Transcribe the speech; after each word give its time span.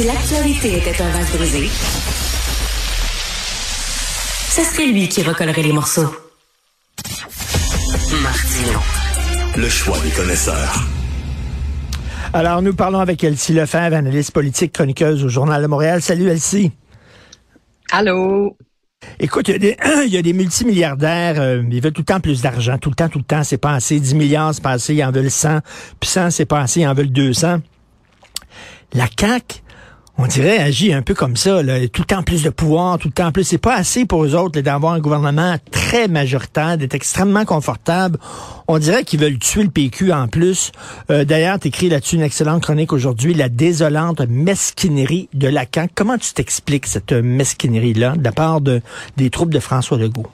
Si 0.00 0.06
l'actualité 0.06 0.78
était 0.78 1.02
un 1.02 1.10
vase 1.10 1.30
brisé, 1.36 1.68
ce 4.48 4.62
serait 4.64 4.86
lui 4.86 5.06
qui 5.10 5.22
recollerait 5.22 5.62
les 5.62 5.74
morceaux. 5.74 6.08
Martino. 8.22 8.80
Le 9.58 9.68
choix 9.68 9.98
des 9.98 10.08
connaisseurs. 10.12 10.86
Alors, 12.32 12.62
nous 12.62 12.72
parlons 12.72 13.00
avec 13.00 13.22
Elsie 13.22 13.52
Lefebvre, 13.52 13.94
analyste 13.94 14.30
politique, 14.30 14.72
chroniqueuse 14.72 15.22
au 15.22 15.28
Journal 15.28 15.60
de 15.60 15.66
Montréal. 15.66 16.00
Salut, 16.00 16.30
Elsie. 16.30 16.72
Allô? 17.92 18.56
Écoute, 19.18 19.48
il 19.48 19.52
y, 19.52 19.54
a 19.54 19.58
des, 19.58 19.76
il 20.06 20.14
y 20.14 20.16
a 20.16 20.22
des 20.22 20.32
multimilliardaires, 20.32 21.38
euh, 21.38 21.62
ils 21.70 21.82
veulent 21.82 21.92
tout 21.92 22.00
le 22.00 22.06
temps 22.06 22.20
plus 22.20 22.40
d'argent, 22.40 22.78
tout 22.78 22.88
le 22.88 22.94
temps, 22.94 23.10
tout 23.10 23.18
le 23.18 23.24
temps, 23.24 23.44
c'est 23.44 23.58
pas 23.58 23.74
assez. 23.74 24.00
10 24.00 24.14
milliards, 24.14 24.54
c'est 24.54 24.62
pas 24.62 24.70
assez, 24.70 24.94
ils 24.94 25.04
en 25.04 25.12
veulent 25.12 25.30
100. 25.30 25.58
Puis 26.00 26.08
100, 26.08 26.30
c'est 26.30 26.46
pas 26.46 26.60
assez, 26.60 26.80
ils 26.80 26.88
en 26.88 26.94
veulent 26.94 27.12
200. 27.12 27.58
La 28.94 29.06
CAQ, 29.14 29.62
on 30.22 30.26
dirait, 30.26 30.58
agit 30.58 30.92
un 30.92 31.00
peu 31.00 31.14
comme 31.14 31.36
ça, 31.36 31.62
là, 31.62 31.88
tout 31.88 32.02
le 32.02 32.06
temps 32.06 32.22
plus 32.22 32.42
de 32.42 32.50
pouvoir, 32.50 32.98
tout 32.98 33.08
le 33.08 33.14
temps 33.14 33.32
plus. 33.32 33.44
C'est 33.44 33.58
pas 33.58 33.74
assez 33.74 34.04
pour 34.04 34.24
eux 34.24 34.34
autres 34.34 34.60
d'avoir 34.60 34.92
un 34.92 35.00
gouvernement 35.00 35.56
très 35.70 36.08
majoritaire, 36.08 36.76
d'être 36.76 36.94
extrêmement 36.94 37.46
confortable. 37.46 38.18
On 38.68 38.78
dirait 38.78 39.04
qu'ils 39.04 39.18
veulent 39.18 39.38
tuer 39.38 39.62
le 39.62 39.70
PQ 39.70 40.12
en 40.12 40.28
plus. 40.28 40.72
Euh, 41.10 41.24
D'ailleurs, 41.24 41.58
tu 41.58 41.68
écris 41.68 41.88
là-dessus 41.88 42.16
une 42.16 42.22
excellente 42.22 42.62
chronique 42.62 42.92
aujourd'hui, 42.92 43.32
la 43.32 43.48
désolante 43.48 44.20
mesquinerie 44.28 45.30
de 45.32 45.48
Lacan. 45.48 45.86
Comment 45.94 46.18
tu 46.18 46.34
t'expliques 46.34 46.86
cette 46.86 47.12
mesquinerie-là 47.12 48.16
de 48.16 48.24
la 48.24 48.32
part 48.32 48.60
de, 48.60 48.82
des 49.16 49.30
troupes 49.30 49.54
de 49.54 49.60
François 49.60 49.96
Legault? 49.96 50.26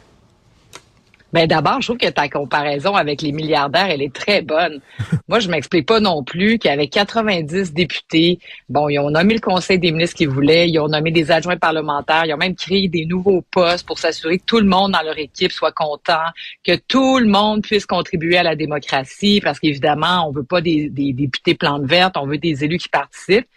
Ben 1.36 1.46
d'abord, 1.46 1.82
je 1.82 1.88
trouve 1.88 1.98
que 1.98 2.08
ta 2.08 2.30
comparaison 2.30 2.94
avec 2.94 3.20
les 3.20 3.30
milliardaires, 3.30 3.90
elle 3.90 4.00
est 4.00 4.14
très 4.14 4.40
bonne. 4.40 4.80
Moi, 5.28 5.38
je 5.38 5.50
m'explique 5.50 5.86
pas 5.86 6.00
non 6.00 6.24
plus 6.24 6.58
qu'avec 6.58 6.88
90 6.88 7.74
députés, 7.74 8.38
bon, 8.70 8.88
ils 8.88 8.98
ont 8.98 9.10
nommé 9.10 9.34
le 9.34 9.40
Conseil 9.40 9.78
des 9.78 9.92
ministres 9.92 10.16
qu'ils 10.16 10.30
voulaient, 10.30 10.66
ils 10.66 10.78
ont 10.78 10.88
nommé 10.88 11.10
des 11.10 11.30
adjoints 11.30 11.58
parlementaires, 11.58 12.24
ils 12.24 12.32
ont 12.32 12.38
même 12.38 12.54
créé 12.54 12.88
des 12.88 13.04
nouveaux 13.04 13.42
postes 13.50 13.86
pour 13.86 13.98
s'assurer 13.98 14.38
que 14.38 14.44
tout 14.46 14.60
le 14.60 14.64
monde 14.64 14.92
dans 14.92 15.02
leur 15.02 15.18
équipe 15.18 15.52
soit 15.52 15.72
content, 15.72 16.24
que 16.64 16.74
tout 16.74 17.18
le 17.18 17.26
monde 17.26 17.62
puisse 17.62 17.84
contribuer 17.84 18.38
à 18.38 18.42
la 18.42 18.56
démocratie, 18.56 19.42
parce 19.44 19.60
qu'évidemment, 19.60 20.26
on 20.26 20.32
veut 20.32 20.42
pas 20.42 20.62
des, 20.62 20.88
des 20.88 21.12
députés 21.12 21.54
plantes 21.54 21.84
vertes, 21.84 22.16
on 22.16 22.26
veut 22.26 22.38
des 22.38 22.64
élus 22.64 22.78
qui 22.78 22.88
participent. 22.88 23.48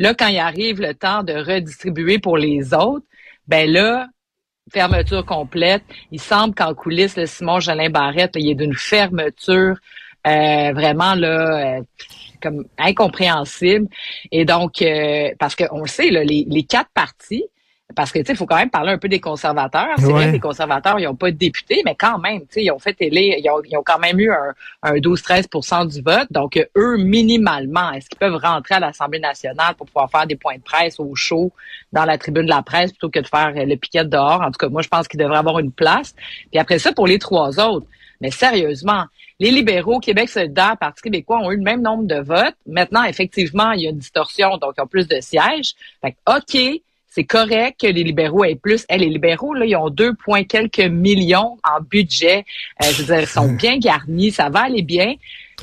Là, 0.00 0.14
quand 0.14 0.26
il 0.26 0.38
arrive 0.38 0.80
le 0.80 0.94
temps 0.94 1.22
de 1.22 1.34
redistribuer 1.34 2.18
pour 2.18 2.36
les 2.36 2.74
autres, 2.74 3.06
ben 3.46 3.70
là, 3.70 4.08
fermeture 4.72 5.24
complète. 5.24 5.82
Il 6.10 6.20
semble 6.20 6.54
qu'en 6.54 6.74
coulisses, 6.74 7.16
le 7.16 7.26
Simon 7.26 7.60
Jolin 7.60 7.90
Barrette, 7.90 8.32
il 8.36 8.50
est 8.50 8.54
d'une 8.54 8.74
fermeture 8.74 9.76
euh, 10.26 10.72
vraiment 10.72 11.14
là 11.14 11.78
euh, 11.78 11.82
comme 12.42 12.64
incompréhensible. 12.78 13.88
Et 14.32 14.44
donc, 14.44 14.82
euh, 14.82 15.30
parce 15.38 15.56
qu'on 15.56 15.80
le 15.80 15.88
sait, 15.88 16.10
là, 16.10 16.24
les, 16.24 16.46
les 16.48 16.62
quatre 16.62 16.90
partis, 16.94 17.44
parce 17.94 18.12
que 18.12 18.18
tu 18.18 18.26
sais, 18.26 18.32
il 18.32 18.36
faut 18.36 18.46
quand 18.46 18.56
même 18.56 18.70
parler 18.70 18.92
un 18.92 18.98
peu 18.98 19.08
des 19.08 19.20
conservateurs. 19.20 19.94
C'est 19.98 20.10
vrai 20.10 20.26
que 20.26 20.32
les 20.32 20.40
conservateurs, 20.40 20.98
ils 20.98 21.04
n'ont 21.04 21.14
pas 21.14 21.30
de 21.30 21.36
députés, 21.36 21.82
mais 21.84 21.94
quand 21.94 22.18
même, 22.18 22.40
tu 22.42 22.46
sais, 22.50 22.64
ils 22.64 22.70
ont 22.70 22.78
fait 22.78 22.96
élire, 23.00 23.36
ils 23.38 23.50
ont, 23.50 23.62
ils 23.64 23.76
ont 23.76 23.82
quand 23.84 23.98
même 23.98 24.18
eu 24.20 24.30
un, 24.30 24.54
un 24.82 24.94
12-13% 24.94 25.88
du 25.92 26.02
vote. 26.02 26.26
Donc, 26.30 26.60
eux, 26.76 26.96
minimalement, 26.98 27.92
est-ce 27.92 28.08
qu'ils 28.08 28.18
peuvent 28.18 28.36
rentrer 28.36 28.76
à 28.76 28.80
l'Assemblée 28.80 29.20
nationale 29.20 29.74
pour 29.76 29.86
pouvoir 29.86 30.10
faire 30.10 30.26
des 30.26 30.36
points 30.36 30.56
de 30.56 30.62
presse 30.62 31.00
au 31.00 31.14
chaud 31.14 31.52
dans 31.92 32.04
la 32.04 32.18
tribune 32.18 32.44
de 32.44 32.50
la 32.50 32.62
presse 32.62 32.92
plutôt 32.92 33.10
que 33.10 33.20
de 33.20 33.26
faire 33.26 33.52
le 33.54 33.76
piquet 33.76 34.04
dehors? 34.04 34.40
En 34.42 34.50
tout 34.50 34.58
cas, 34.58 34.68
moi, 34.68 34.82
je 34.82 34.88
pense 34.88 35.08
qu'ils 35.08 35.20
devraient 35.20 35.38
avoir 35.38 35.58
une 35.58 35.72
place. 35.72 36.14
Puis 36.50 36.60
après 36.60 36.78
ça, 36.78 36.92
pour 36.92 37.06
les 37.06 37.18
trois 37.18 37.58
autres, 37.60 37.86
mais 38.20 38.30
sérieusement, 38.30 39.04
les 39.38 39.50
libéraux, 39.50 39.98
Québec 39.98 40.28
solidaire, 40.28 40.76
Parti 40.78 41.00
québécois 41.00 41.38
ont 41.38 41.50
eu 41.50 41.56
le 41.56 41.62
même 41.62 41.80
nombre 41.80 42.04
de 42.04 42.20
votes. 42.20 42.56
Maintenant, 42.66 43.04
effectivement, 43.04 43.72
il 43.72 43.82
y 43.82 43.86
a 43.86 43.90
une 43.90 43.98
distorsion, 43.98 44.58
donc 44.58 44.74
ils 44.76 44.82
ont 44.82 44.86
plus 44.86 45.08
de 45.08 45.20
sièges. 45.20 45.74
Fait 46.02 46.14
OK, 46.28 46.82
c'est 47.10 47.24
correct 47.24 47.80
que 47.80 47.88
les 47.88 48.04
libéraux 48.04 48.44
aient 48.44 48.54
plus. 48.54 48.86
Eh, 48.88 48.96
les 48.96 49.08
libéraux, 49.08 49.52
là, 49.52 49.66
ils 49.66 49.74
ont 49.74 49.90
deux 49.90 50.14
points 50.14 50.44
quelques 50.44 50.78
millions 50.78 51.58
en 51.64 51.80
budget. 51.82 52.44
Euh, 52.82 52.86
je 52.92 53.02
veux 53.02 53.04
dire, 53.04 53.20
ils 53.20 53.26
sont 53.26 53.52
bien 53.56 53.78
garnis, 53.78 54.30
ça 54.30 54.48
va 54.48 54.60
aller 54.60 54.82
bien. 54.82 55.16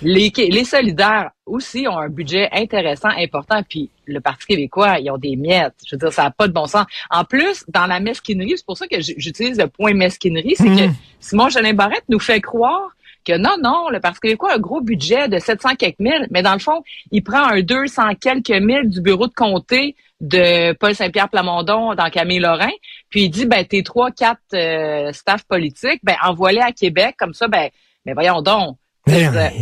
Les, 0.04 0.32
les 0.38 0.64
solidaires 0.66 1.32
aussi 1.46 1.88
ont 1.88 1.98
un 1.98 2.10
budget 2.10 2.50
intéressant, 2.52 3.10
important, 3.18 3.64
puis 3.68 3.90
le 4.06 4.20
Parti 4.20 4.46
québécois, 4.46 5.00
ils 5.00 5.10
ont 5.10 5.18
des 5.18 5.36
miettes. 5.38 5.74
Je 5.88 5.96
veux 5.96 6.00
dire, 6.00 6.14
ça 6.14 6.24
n'a 6.24 6.32
pas 6.32 6.48
de 6.48 6.54
bon 6.54 6.68
sens. 6.68 6.86
En 7.10 7.24
plus, 7.24 7.64
dans 7.70 7.88
la 7.88 8.00
mesquinerie, 8.00 8.54
c'est 8.58 8.66
pour 8.66 8.78
ça 8.78 8.88
que 8.88 9.00
j'utilise 9.00 9.58
le 9.58 9.68
point 9.68 9.94
mesquinerie, 9.94 10.56
c'est 10.56 10.66
que 10.66 10.88
mhm. 10.88 10.96
Simon 11.20 11.50
Jolin 11.50 11.74
Barrette 11.74 12.04
nous 12.10 12.20
fait 12.20 12.42
croire 12.42 12.92
que 13.28 13.38
non, 13.38 13.56
non, 13.62 13.90
le 13.90 14.00
Parti 14.00 14.22
québécois 14.22 14.54
a 14.54 14.56
un 14.56 14.60
gros 14.60 14.82
budget 14.82 15.28
de 15.28 15.38
700 15.38 15.76
quelques 15.76 16.00
mille, 16.00 16.28
mais 16.32 16.42
dans 16.42 16.54
le 16.54 16.60
fond, 16.60 16.82
il 17.12 17.24
prend 17.24 17.44
un 17.44 17.62
200 17.62 18.16
quelques 18.22 18.50
mille 18.50 18.90
du 18.90 19.02
bureau 19.02 19.28
de 19.28 19.34
comté 19.34 19.96
de 20.22 20.74
Paul 20.74 20.96
Saint-Pierre 20.96 21.30
Plamondon 21.30 21.94
dans 21.94 22.10
Camille 22.10 22.40
Lorrain, 22.40 22.72
puis 23.10 23.26
il 23.26 23.30
dit 23.30 23.46
ben 23.46 23.64
tes 23.66 23.84
trois 23.84 24.12
quatre 24.12 24.40
euh, 24.54 25.12
staff 25.12 25.44
politiques, 25.44 26.00
ben 26.04 26.16
envoie-les 26.24 26.62
à 26.62 26.72
Québec 26.72 27.16
comme 27.20 27.34
ça 27.34 27.48
ben 27.48 27.70
mais 28.06 28.14
voyons 28.14 28.42
donc. 28.42 28.78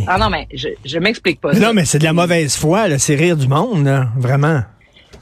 ah 0.06 0.18
non 0.18 0.30
mais 0.30 0.48
je 0.54 0.68
je 0.84 0.98
m'explique 0.98 1.40
pas. 1.40 1.52
Non 1.52 1.72
mais 1.74 1.84
c'est 1.84 1.98
de 1.98 2.04
la 2.04 2.12
mauvaise 2.12 2.56
foi, 2.56 2.98
c'est 2.98 3.16
rire 3.16 3.36
du 3.36 3.48
monde, 3.48 3.88
vraiment. 4.16 4.62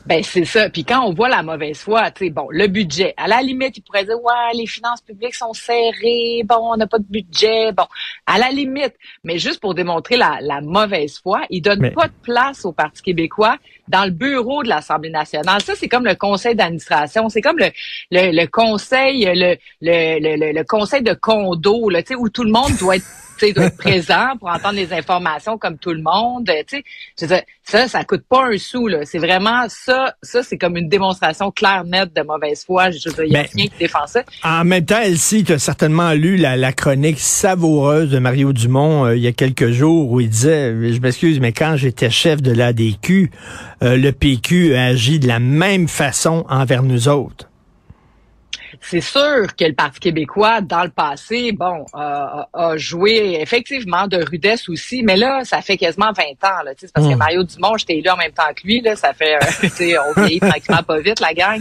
Ben 0.07 0.23
c'est 0.23 0.45
ça. 0.45 0.69
Puis 0.69 0.85
quand 0.85 1.03
on 1.07 1.15
voit 1.15 1.29
la 1.29 1.43
mauvaise 1.43 1.79
foi, 1.79 2.11
tu 2.11 2.27
sais, 2.27 2.31
bon, 2.31 2.49
le 2.51 2.67
budget. 2.67 3.15
À 3.17 3.27
la 3.27 3.41
limite, 3.41 3.79
il 3.79 3.83
pourrait 3.83 4.05
dire 4.05 4.21
ouais, 4.23 4.55
les 4.55 4.67
finances 4.67 5.01
publiques 5.01 5.35
sont 5.35 5.53
serrées. 5.55 6.43
Bon, 6.45 6.73
on 6.73 6.77
n'a 6.77 6.87
pas 6.87 6.99
de 6.99 7.07
budget. 7.09 7.73
Bon, 7.73 7.87
à 8.27 8.39
la 8.39 8.51
limite. 8.51 8.95
Mais 9.23 9.39
juste 9.39 9.61
pour 9.61 9.75
démontrer 9.75 10.17
la, 10.17 10.39
la 10.43 10.61
mauvaise 10.61 11.19
foi, 11.19 11.43
il 11.49 11.63
donne 11.63 11.91
pas 11.93 12.09
de 12.09 12.15
place 12.23 12.65
au 12.65 12.73
Parti 12.73 13.03
québécois 13.03 13.59
dans 13.89 14.05
le 14.05 14.11
bureau 14.11 14.63
de 14.63 14.69
l'Assemblée 14.69 15.11
nationale. 15.11 15.63
Ça, 15.63 15.75
c'est 15.77 15.89
comme 15.89 16.05
le 16.05 16.15
conseil 16.15 16.55
d'administration. 16.55 17.29
C'est 17.29 17.43
comme 17.43 17.59
le, 17.59 17.71
le, 18.11 18.31
le 18.33 18.47
conseil, 18.47 19.25
le, 19.25 19.57
le, 19.81 20.19
le, 20.21 20.53
le, 20.53 20.65
conseil 20.65 21.03
de 21.03 21.13
condo, 21.13 21.89
là, 21.89 22.03
tu 22.03 22.09
sais, 22.09 22.15
où 22.15 22.29
tout 22.29 22.45
le 22.45 22.53
monde 22.53 22.77
doit 22.79 22.97
être 22.97 23.05
doit 23.53 23.67
être 23.67 23.77
présent 23.77 24.37
pour 24.39 24.49
entendre 24.49 24.77
les 24.77 24.93
informations 24.93 25.59
comme 25.59 25.79
tout 25.79 25.93
le 25.93 26.03
monde. 26.03 26.51
Tu 26.69 26.83
sais, 27.17 27.45
ça, 27.63 27.89
ça 27.89 28.05
coûte 28.05 28.25
pas 28.29 28.47
un 28.47 28.59
sou. 28.59 28.89
Là. 28.89 29.01
C'est 29.05 29.19
vraiment 29.19 29.67
ça. 29.69 30.15
Ça, 30.23 30.43
c'est 30.43 30.59
comme 30.59 30.77
une 30.77 30.89
démonstration 30.89 31.51
claire, 31.51 31.85
nette 31.85 32.15
de 32.15 32.23
mauvaise 32.23 32.65
foi. 32.65 32.91
Je 32.91 33.09
veux 33.09 33.15
dire, 33.15 33.25
il 33.25 33.31
n'y 33.31 33.37
a 33.37 33.43
rien 33.43 33.67
qui 33.67 33.79
défend 33.79 34.07
ça. 34.07 34.23
En 34.43 34.65
même 34.65 34.85
temps, 34.85 35.01
Elsie, 35.01 35.45
tu 35.45 35.53
as 35.53 35.59
certainement 35.59 36.13
lu 36.13 36.37
la, 36.37 36.57
la, 36.57 36.73
chronique 36.73 37.19
savoureuse 37.19 38.11
de 38.11 38.19
Mario 38.19 38.53
Dumont 38.53 39.07
euh, 39.07 39.17
il 39.17 39.23
y 39.23 39.27
a 39.27 39.33
quelques 39.33 39.71
jours 39.71 40.11
où 40.11 40.21
il 40.21 40.29
disait, 40.29 40.93
je 40.93 41.01
m'excuse, 41.01 41.41
mais 41.41 41.53
quand 41.53 41.77
j'étais 41.77 42.11
chef 42.11 42.43
de 42.43 42.53
l'ADQ, 42.53 43.31
euh, 43.83 43.97
le 43.97 44.13
PQ 44.13 44.75
a 44.75 44.87
agi 44.87 45.19
de 45.19 45.27
la 45.27 45.41
même 45.41 45.89
façon 45.89 46.45
envers 46.49 46.83
nous 46.83 47.09
autres 47.09 47.51
c'est 48.81 49.01
sûr 49.01 49.55
que 49.57 49.65
le 49.65 49.75
Parti 49.75 50.01
québécois, 50.01 50.61
dans 50.61 50.85
le 50.85 50.91
passé, 50.91 51.53
bon, 51.53 51.85
a 51.95 52.77
joué 52.77 53.39
effectivement 53.41 54.07
de 54.07 54.19
rudesse 54.19 54.69
aussi, 54.69 55.03
mais 55.03 55.17
là, 55.17 55.45
ça 55.45 55.61
fait 55.61 55.77
quasiment 55.77 56.13
20 56.13 56.23
ans. 56.49 56.63
Là, 56.65 56.73
c'est 56.77 56.93
parce 56.93 57.07
que 57.07 57.15
hmm. 57.15 57.19
Mario 57.19 57.45
Dumont, 57.45 57.77
j'étais 57.77 57.99
élu 57.99 58.09
en 58.11 58.17
même 58.17 58.33
temps 58.33 58.53
que 58.55 58.67
lui. 58.67 58.81
Là, 58.81 58.97
ça 58.97 59.13
fait, 59.13 59.37
euh, 59.37 59.99
on 60.09 60.21
vieillit 60.21 60.41
tranquillement 60.41 60.83
pas 60.83 61.01
vite, 61.01 61.21
la 61.21 61.35
gang. 61.35 61.61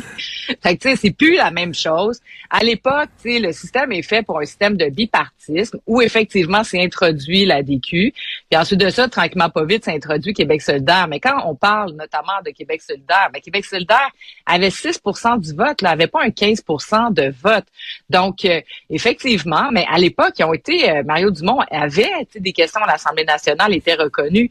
Fait 0.62 0.75
que, 0.75 0.84
tu 0.84 0.90
sais, 0.90 0.96
c'est 0.96 1.12
plus 1.12 1.35
la 1.35 1.51
même 1.51 1.74
chose. 1.74 2.19
À 2.50 2.63
l'époque, 2.63 3.09
tu 3.22 3.34
sais, 3.34 3.40
le 3.40 3.51
système 3.51 3.91
est 3.91 4.01
fait 4.01 4.24
pour 4.24 4.40
un 4.40 4.45
système 4.45 4.78
de 4.78 4.85
bipartisme 4.90 5.80
où 5.85 6.01
effectivement, 6.01 6.63
c'est 6.63 6.81
introduit 6.84 7.45
la 7.45 7.63
DQ. 7.63 8.13
Puis 8.50 8.59
ensuite 8.59 8.80
de 8.80 8.90
ça, 8.90 9.07
tranquillement 9.07 9.50
pas 9.50 9.66
vite, 9.66 9.85
c'est 9.85 9.95
introduit 9.95 10.34
Québec 10.34 10.62
solidaire. 10.62 11.07
Mais 11.07 11.19
quand 11.19 11.41
on 11.45 11.56
parle 11.56 11.94
notamment 11.94 12.41
de 12.45 12.51
Québec 12.51 12.81
solidaire, 12.81 13.30
ben, 13.34 13.41
Québec 13.41 13.66
solidaire 13.66 14.09
avait 14.45 14.69
6% 14.69 15.40
du 15.40 15.53
vote, 15.56 15.81
là, 15.81 15.91
avait 15.91 16.07
pas 16.07 16.24
un 16.24 16.31
15 16.31 16.63
de 17.11 17.33
vote. 17.41 17.65
Donc, 18.09 18.45
euh, 18.45 18.61
effectivement, 18.89 19.69
mais 19.71 19.85
à 19.91 19.97
l'époque, 19.97 20.33
ils 20.39 20.43
ont 20.43 20.53
été, 20.53 20.89
euh, 20.89 21.03
Mario 21.03 21.31
Dumont 21.31 21.59
avait 21.71 22.09
des 22.35 22.53
questions 22.53 22.81
à 22.81 22.87
l'Assemblée 22.87 23.25
nationale, 23.25 23.73
étaient 23.73 23.95
reconnues. 23.95 24.49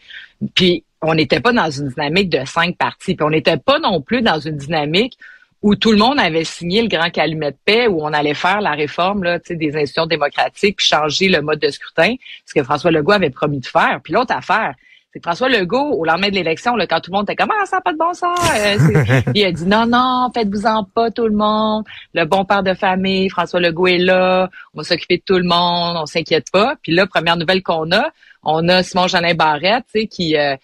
Puis, 0.54 0.84
on 1.00 1.14
n'était 1.14 1.40
pas 1.40 1.52
dans 1.52 1.70
une 1.70 1.88
dynamique 1.88 2.28
de 2.28 2.44
cinq 2.44 2.76
partis. 2.76 3.14
Puis, 3.14 3.24
on 3.24 3.30
n'était 3.30 3.56
pas 3.56 3.78
non 3.78 4.00
plus 4.00 4.22
dans 4.22 4.38
une 4.38 4.56
dynamique 4.56 5.18
où 5.62 5.76
tout 5.76 5.92
le 5.92 5.98
monde 5.98 6.18
avait 6.18 6.44
signé 6.44 6.82
le 6.82 6.88
grand 6.88 7.10
calumet 7.10 7.52
de 7.52 7.56
paix, 7.64 7.86
où 7.86 8.02
on 8.02 8.12
allait 8.12 8.34
faire 8.34 8.60
la 8.60 8.72
réforme 8.72 9.22
là, 9.22 9.38
des 9.38 9.76
institutions 9.76 10.06
démocratiques, 10.06 10.76
puis 10.76 10.86
changer 10.86 11.28
le 11.28 11.40
mode 11.40 11.60
de 11.60 11.70
scrutin, 11.70 12.16
ce 12.44 12.52
que 12.52 12.64
François 12.64 12.90
Legault 12.90 13.12
avait 13.12 13.30
promis 13.30 13.60
de 13.60 13.66
faire. 13.66 14.00
Puis 14.02 14.12
l'autre 14.12 14.34
affaire, 14.34 14.74
c'est 15.12 15.22
François 15.22 15.50
Legault, 15.50 15.90
au 15.92 16.04
lendemain 16.06 16.30
de 16.30 16.34
l'élection, 16.34 16.74
quand 16.88 17.00
tout 17.00 17.10
le 17.10 17.16
monde 17.18 17.30
était 17.30 17.36
comme 17.36 17.52
Ah, 17.52 17.66
ça 17.66 17.76
n'a 17.76 17.80
pas 17.82 17.92
de 17.92 17.98
bon 17.98 18.14
sens. 18.14 18.38
Euh, 18.56 19.22
il 19.34 19.44
a 19.44 19.52
dit 19.52 19.66
Non, 19.66 19.84
non, 19.86 20.30
faites-vous-en 20.34 20.84
pas 20.84 21.10
tout 21.10 21.26
le 21.26 21.34
monde. 21.36 21.84
Le 22.14 22.24
bon 22.24 22.46
père 22.46 22.62
de 22.62 22.72
famille, 22.72 23.28
François 23.28 23.60
Legault 23.60 23.88
est 23.88 23.98
là, 23.98 24.48
on 24.72 24.78
va 24.78 24.84
s'occuper 24.84 25.18
de 25.18 25.22
tout 25.22 25.36
le 25.36 25.44
monde, 25.44 25.98
on 26.00 26.06
s'inquiète 26.06 26.50
pas. 26.50 26.76
Puis 26.82 26.92
là, 26.92 27.06
première 27.06 27.36
nouvelle 27.36 27.62
qu'on 27.62 27.92
a, 27.92 28.08
on 28.42 28.66
a 28.70 28.82
Simon 28.82 29.06
Jeanin 29.06 29.34
Barrette, 29.34 29.84
qui 30.10 30.36
euh, 30.36 30.56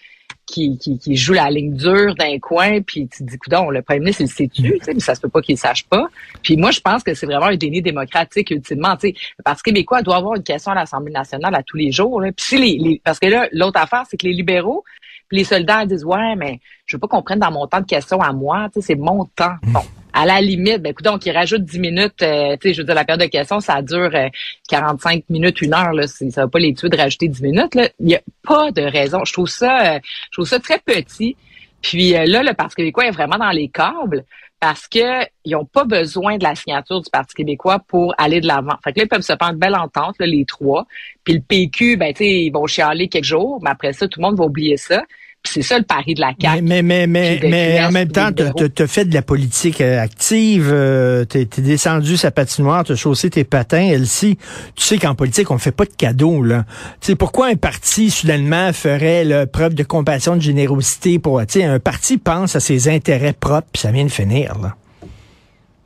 qui, 0.48 0.78
qui, 0.78 0.98
qui, 0.98 1.14
joue 1.14 1.34
la 1.34 1.50
ligne 1.50 1.74
dure 1.74 2.14
d'un 2.14 2.38
coin, 2.38 2.80
puis 2.80 3.06
tu 3.06 3.24
te 3.24 3.30
dis, 3.30 3.38
coudon, 3.38 3.70
le 3.70 3.82
premier 3.82 4.00
ministre, 4.00 4.22
il 4.22 4.28
sait-tu, 4.28 4.80
mais 4.86 5.00
ça 5.00 5.14
se 5.14 5.20
peut 5.20 5.28
pas 5.28 5.42
qu'il 5.42 5.58
sache 5.58 5.84
pas. 5.84 6.08
Puis 6.42 6.56
moi, 6.56 6.70
je 6.70 6.80
pense 6.80 7.02
que 7.02 7.14
c'est 7.14 7.26
vraiment 7.26 7.46
un 7.46 7.56
déni 7.56 7.82
démocratique, 7.82 8.50
ultimement. 8.50 8.96
sais 8.98 9.14
le 9.38 9.42
Parti 9.42 9.62
québécois 9.62 10.02
doit 10.02 10.16
avoir 10.16 10.36
une 10.36 10.42
question 10.42 10.72
à 10.72 10.74
l'Assemblée 10.74 11.12
nationale 11.12 11.54
à 11.54 11.62
tous 11.62 11.76
les 11.76 11.92
jours. 11.92 12.20
Là. 12.20 12.32
Puis 12.32 12.46
si 12.46 12.58
les, 12.58 13.00
parce 13.04 13.18
que 13.18 13.26
là, 13.26 13.48
l'autre 13.52 13.80
affaire, 13.80 14.04
c'est 14.10 14.16
que 14.16 14.26
les 14.26 14.32
libéraux, 14.32 14.84
Puis 15.28 15.38
les 15.38 15.44
soldats 15.44 15.84
disent, 15.84 16.04
ouais, 16.04 16.34
mais 16.36 16.60
je 16.86 16.96
veux 16.96 17.00
pas 17.00 17.08
qu'on 17.08 17.22
prenne 17.22 17.40
dans 17.40 17.52
mon 17.52 17.66
temps 17.66 17.80
de 17.80 17.86
questions 17.86 18.20
à 18.20 18.32
moi, 18.32 18.68
tu 18.72 18.80
sais, 18.80 18.88
c'est 18.88 18.98
mon 18.98 19.26
temps. 19.26 19.56
Mm. 19.62 19.72
Bon, 19.72 19.82
à 20.12 20.26
la 20.26 20.40
limite, 20.40 20.82
ben, 20.82 20.90
écoute, 20.90 21.04
donc, 21.04 21.24
ils 21.26 21.32
rajoutent 21.32 21.64
10 21.64 21.78
minutes, 21.78 22.22
euh, 22.22 22.56
tu 22.60 22.68
sais, 22.68 22.74
je 22.74 22.80
veux 22.80 22.86
dire, 22.86 22.94
la 22.94 23.04
période 23.04 23.20
de 23.20 23.30
questions, 23.30 23.60
ça 23.60 23.82
dure 23.82 24.10
45 24.68 25.24
minutes, 25.28 25.60
une 25.62 25.74
heure, 25.74 25.92
là, 25.92 26.06
ça 26.06 26.42
va 26.42 26.48
pas 26.48 26.58
les 26.58 26.74
tuer 26.74 26.88
de 26.88 26.96
rajouter 26.96 27.28
10 27.28 27.42
minutes, 27.42 27.74
là. 27.74 27.88
Il 28.00 28.10
y 28.10 28.16
a 28.16 28.20
pas 28.42 28.70
de 28.70 28.82
raison. 28.82 29.24
Je 29.24 29.32
trouve 29.32 29.48
ça, 29.48 29.98
je 29.98 30.32
trouve 30.32 30.46
ça 30.46 30.58
très 30.58 30.78
petit. 30.78 31.36
Puis 31.82 32.10
là, 32.10 32.42
le 32.42 32.54
Parti 32.54 32.76
québécois 32.76 33.06
est 33.06 33.12
vraiment 33.12 33.38
dans 33.38 33.50
les 33.50 33.68
câbles 33.68 34.24
parce 34.60 34.88
que 34.88 35.24
ils 35.44 35.52
n'ont 35.52 35.64
pas 35.64 35.84
besoin 35.84 36.36
de 36.36 36.42
la 36.42 36.54
signature 36.54 37.00
du 37.00 37.10
Parti 37.10 37.34
québécois 37.34 37.78
pour 37.86 38.14
aller 38.18 38.40
de 38.40 38.46
l'avant. 38.46 38.76
Fait 38.82 38.92
que 38.92 38.98
là, 38.98 39.04
ils 39.04 39.08
peuvent 39.08 39.20
se 39.20 39.32
prendre 39.34 39.58
belle 39.58 39.76
entente, 39.76 40.16
là, 40.18 40.26
les 40.26 40.44
trois. 40.44 40.86
Puis 41.24 41.34
le 41.34 41.40
PQ, 41.40 41.96
ben, 41.96 42.12
tu 42.12 42.24
sais, 42.24 42.44
ils 42.44 42.50
vont 42.50 42.66
chialer 42.66 43.08
quelques 43.08 43.24
jours, 43.24 43.60
mais 43.62 43.70
après 43.70 43.92
ça, 43.92 44.08
tout 44.08 44.20
le 44.20 44.26
monde 44.26 44.38
va 44.38 44.44
oublier 44.44 44.76
ça. 44.76 45.04
C'est 45.44 45.62
ça 45.62 45.78
le 45.78 45.84
pari 45.84 46.14
de 46.14 46.20
la 46.20 46.32
CAQ. 46.38 46.62
Mais, 46.62 46.82
mais, 46.82 47.06
mais, 47.06 47.40
mais, 47.42 47.82
en 47.82 47.90
même 47.90 48.08
temps, 48.08 48.30
tu 48.32 48.82
as 48.82 48.86
fait 48.86 49.04
de 49.04 49.14
la 49.14 49.22
politique 49.22 49.80
euh, 49.80 50.00
active, 50.00 50.70
euh, 50.72 51.24
tu 51.24 51.38
es, 51.38 51.44
descendu 51.44 52.16
sa 52.16 52.30
patinoire, 52.30 52.84
tu 52.84 52.92
as 52.92 52.96
chaussé 52.96 53.30
tes 53.30 53.44
patins, 53.44 53.86
Elsie. 53.86 54.36
Tu 54.74 54.84
sais 54.84 54.98
qu'en 54.98 55.14
politique, 55.14 55.50
on 55.50 55.58
fait 55.58 55.72
pas 55.72 55.84
de 55.84 55.94
cadeaux. 55.96 56.42
là. 56.42 56.64
Tu 57.00 57.08
sais, 57.08 57.14
pourquoi 57.14 57.46
un 57.46 57.56
parti, 57.56 58.10
soudainement, 58.10 58.72
ferait 58.72 59.24
là, 59.24 59.46
preuve 59.46 59.74
de 59.74 59.84
compassion, 59.84 60.36
de 60.36 60.42
générosité 60.42 61.18
pour... 61.18 61.40
Tu 61.46 61.60
sais, 61.60 61.64
un 61.64 61.78
parti 61.78 62.18
pense 62.18 62.56
à 62.56 62.60
ses 62.60 62.88
intérêts 62.88 63.32
propres, 63.32 63.68
puis 63.72 63.80
ça 63.80 63.90
vient 63.90 64.04
de 64.04 64.10
finir. 64.10 64.58
là. 64.60 64.74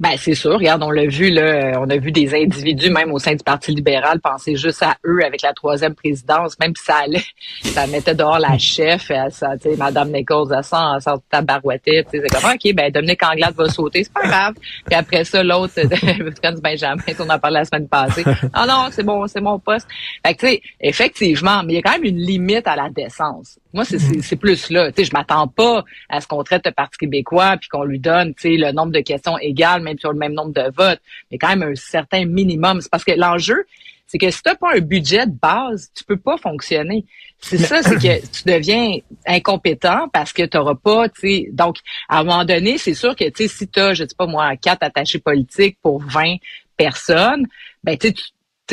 Ben 0.03 0.17
c'est 0.17 0.35
sûr, 0.35 0.55
regarde, 0.55 0.83
on 0.83 0.91
l'a 0.91 1.07
vu 1.07 1.31
là, 1.31 1.79
on 1.79 1.89
a 1.89 1.97
vu 1.97 2.11
des 2.11 2.35
individus 2.35 2.91
même 2.91 3.13
au 3.13 3.21
sein 3.21 3.37
du 3.37 3.45
Parti 3.45 3.71
libéral 3.71 4.19
penser 4.19 4.57
juste 4.57 4.83
à 4.83 4.97
eux 5.07 5.25
avec 5.25 5.43
la 5.43 5.53
troisième 5.53 5.95
présidence, 5.95 6.59
même 6.59 6.75
si 6.75 6.87
ça 6.87 6.97
allait, 7.05 7.23
ça 7.63 7.87
mettait 7.87 8.17
dehors 8.17 8.41
la 8.41 8.59
chef, 8.59 9.13
ça, 9.31 9.57
tu 9.57 9.71
sais, 9.71 9.77
Madame 9.77 10.11
Nichols, 10.11 10.53
elle 10.57 10.65
sent, 10.65 10.75
elle 10.97 11.01
sent 11.01 11.23
tabarouette, 11.31 11.83
c'est 11.85 12.21
comme 12.33 12.51
ok, 12.51 12.75
ben 12.75 12.91
Dominique 12.91 13.23
Anglade 13.23 13.55
va 13.55 13.69
sauter, 13.69 14.03
c'est 14.03 14.13
pas 14.13 14.27
grave. 14.27 14.55
Puis 14.87 14.95
après 14.97 15.23
ça, 15.23 15.41
l'autre, 15.45 15.75
Franz 16.43 16.61
Benjamin, 16.61 17.03
on 17.21 17.23
en 17.23 17.29
a 17.29 17.39
parlé 17.39 17.59
la 17.61 17.65
semaine 17.65 17.87
passée. 17.87 18.25
Ah 18.55 18.67
non, 18.67 18.89
c'est 18.91 19.05
bon, 19.05 19.25
c'est 19.29 19.41
mon 19.41 19.61
poste. 19.61 19.87
Fait 20.27 20.35
que 20.35 20.41
tu 20.41 20.47
sais, 20.49 20.63
effectivement, 20.81 21.63
mais 21.63 21.75
il 21.75 21.77
y 21.77 21.79
a 21.79 21.83
quand 21.83 21.93
même 21.93 22.05
une 22.05 22.19
limite 22.19 22.67
à 22.67 22.75
la 22.75 22.91
décence. 22.91 23.57
Moi, 23.73 23.85
c'est 23.85 24.37
plus 24.37 24.71
là. 24.71 24.93
Tu 24.93 25.03
sais, 25.03 25.11
je 25.11 25.13
m'attends 25.13 25.49
pas 25.49 25.85
à 26.09 26.21
ce 26.21 26.27
qu'on 26.27 26.43
traite 26.45 26.67
le 26.67 26.73
Parti 26.73 26.99
québécois 26.99 27.57
puis 27.59 27.69
qu'on 27.69 27.85
lui 27.85 27.99
donne, 27.99 28.35
tu 28.35 28.43
sais, 28.43 28.57
le 28.57 28.73
nombre 28.73 28.93
de 28.93 29.01
questions 29.01 29.39
égales, 29.39 29.83
même 29.83 29.99
sur 29.99 30.13
le 30.13 30.19
même 30.19 30.35
nombre 30.35 30.53
de 30.53 30.71
votes, 30.75 31.01
mais 31.31 31.39
quand 31.39 31.49
même 31.49 31.63
un 31.63 31.75
certain 31.75 32.25
minimum. 32.27 32.81
C'est 32.81 32.91
parce 32.91 33.05
que 33.05 33.13
l'enjeu, 33.13 33.65
c'est 34.07 34.19
que 34.19 34.31
si 34.31 34.43
tu 34.43 34.51
n'as 34.51 34.57
pas 34.57 34.75
un 34.75 34.81
budget 34.81 35.27
de 35.27 35.33
base, 35.33 35.91
tu 35.95 36.05
peux 36.05 36.19
pas 36.19 36.37
fonctionner. 36.37 37.07
C'est 37.39 37.57
ça, 37.57 37.83
c'est 37.83 37.97
que 37.97 38.27
tu 38.27 38.43
deviens 38.45 38.99
incompétent 39.27 40.09
parce 40.13 40.35
que 40.35 40.43
tu 40.43 40.57
n'auras 40.57 40.75
pas, 40.75 41.09
tu 41.09 41.21
sais, 41.21 41.49
donc 41.51 41.79
à 42.09 42.19
un 42.19 42.25
moment 42.25 42.45
donné, 42.45 42.77
c'est 42.77 42.95
sûr 42.95 43.17
que, 43.17 43.25
tu 43.31 43.45
sais, 43.45 43.49
si 43.49 43.69
tu 43.69 43.81
as, 43.81 43.95
je 43.95 44.05
sais 44.05 44.15
pas 44.17 44.27
moi, 44.27 44.55
quatre 44.57 44.83
attachés 44.83 45.19
politiques 45.19 45.79
pour 45.81 46.03
20 46.03 46.37
personnes, 46.77 47.47
ben 47.83 47.97
tu 47.97 48.13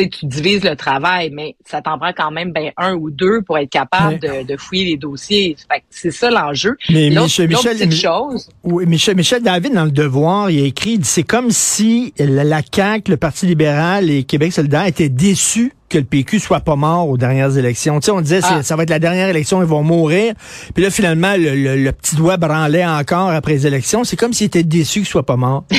tu 0.08 0.26
divises 0.26 0.64
le 0.64 0.76
travail, 0.76 1.30
mais 1.32 1.56
ça 1.66 1.82
t'en 1.82 1.98
prend 1.98 2.12
quand 2.16 2.32
même 2.32 2.52
ben, 2.52 2.72
un 2.78 2.94
ou 2.94 3.10
deux 3.10 3.42
pour 3.42 3.58
être 3.58 3.70
capable 3.70 4.20
de, 4.20 4.58
fouiller 4.58 4.86
les 4.86 4.98
dossiers. 4.98 5.56
c'est 5.90 6.12
ça 6.12 6.30
l'enjeu. 6.30 6.78
Mais 6.90 7.10
Michel, 7.10 7.50
Michel, 7.50 7.92
chose, 7.92 8.50
oui, 8.64 8.86
Michel, 8.86 9.16
Michel 9.16 9.42
David, 9.42 9.74
dans 9.74 9.86
Le 9.86 9.92
Devoir, 9.92 10.50
il 10.50 10.64
a 10.64 10.66
écrit, 10.66 11.00
c'est 11.04 11.24
comme 11.24 11.52
si 11.52 12.14
la, 12.18 12.44
la 12.44 12.62
CAQ, 12.62 13.12
le 13.12 13.18
Parti 13.18 13.46
libéral 13.46 14.10
et 14.10 14.24
Québec 14.24 14.54
solidaire 14.54 14.86
étaient 14.86 15.10
déçus 15.10 15.74
que 15.90 15.98
le 15.98 16.04
PQ 16.04 16.40
soit 16.40 16.60
pas 16.60 16.76
mort 16.76 17.10
aux 17.10 17.18
dernières 17.18 17.58
élections. 17.58 18.00
Tu 18.00 18.06
sais, 18.06 18.12
on 18.12 18.22
disait, 18.22 18.40
ah. 18.44 18.64
ça 18.64 18.76
va 18.76 18.84
être 18.84 18.90
la 18.90 19.00
dernière 19.00 19.28
élection, 19.28 19.62
ils 19.62 19.68
vont 19.68 19.84
mourir. 19.84 20.34
Puis 20.74 20.84
là, 20.84 20.92
finalement, 20.92 21.34
le, 21.36 21.92
petit 21.92 22.16
doigt 22.16 22.38
branlait 22.38 22.86
encore 22.86 23.30
après 23.30 23.54
les 23.54 23.68
élections. 23.68 24.04
C'est 24.04 24.16
comme 24.16 24.32
s'ils 24.32 24.48
étaient 24.48 24.64
déçus 24.64 25.00
qu'il 25.00 25.10
soit 25.10 25.26
pas 25.26 25.36
mort. 25.36 25.66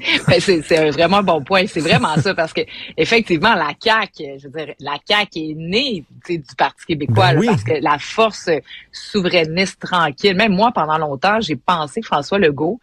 Ben, 0.26 0.40
c'est 0.40 0.90
vraiment 0.90 1.18
un 1.18 1.22
bon 1.22 1.42
point. 1.42 1.64
C'est 1.66 1.80
vraiment 1.80 2.16
ça 2.16 2.34
parce 2.34 2.52
que 2.52 2.62
effectivement, 2.96 3.54
la 3.54 3.72
CAQ, 3.78 4.38
je 4.38 4.48
veux 4.48 4.64
dire, 4.64 4.74
la 4.80 4.96
CAQ 5.06 5.38
est 5.38 5.54
née 5.56 6.04
du 6.28 6.42
Parti 6.56 6.86
québécois 6.86 7.34
ben 7.34 7.46
parce 7.46 7.64
que 7.64 7.72
la 7.80 7.98
force 7.98 8.50
souverainiste 8.92 9.80
tranquille. 9.80 10.34
Même 10.34 10.52
moi, 10.52 10.72
pendant 10.72 10.98
longtemps, 10.98 11.40
j'ai 11.40 11.56
pensé 11.56 12.02
François 12.02 12.38
Legault 12.38 12.80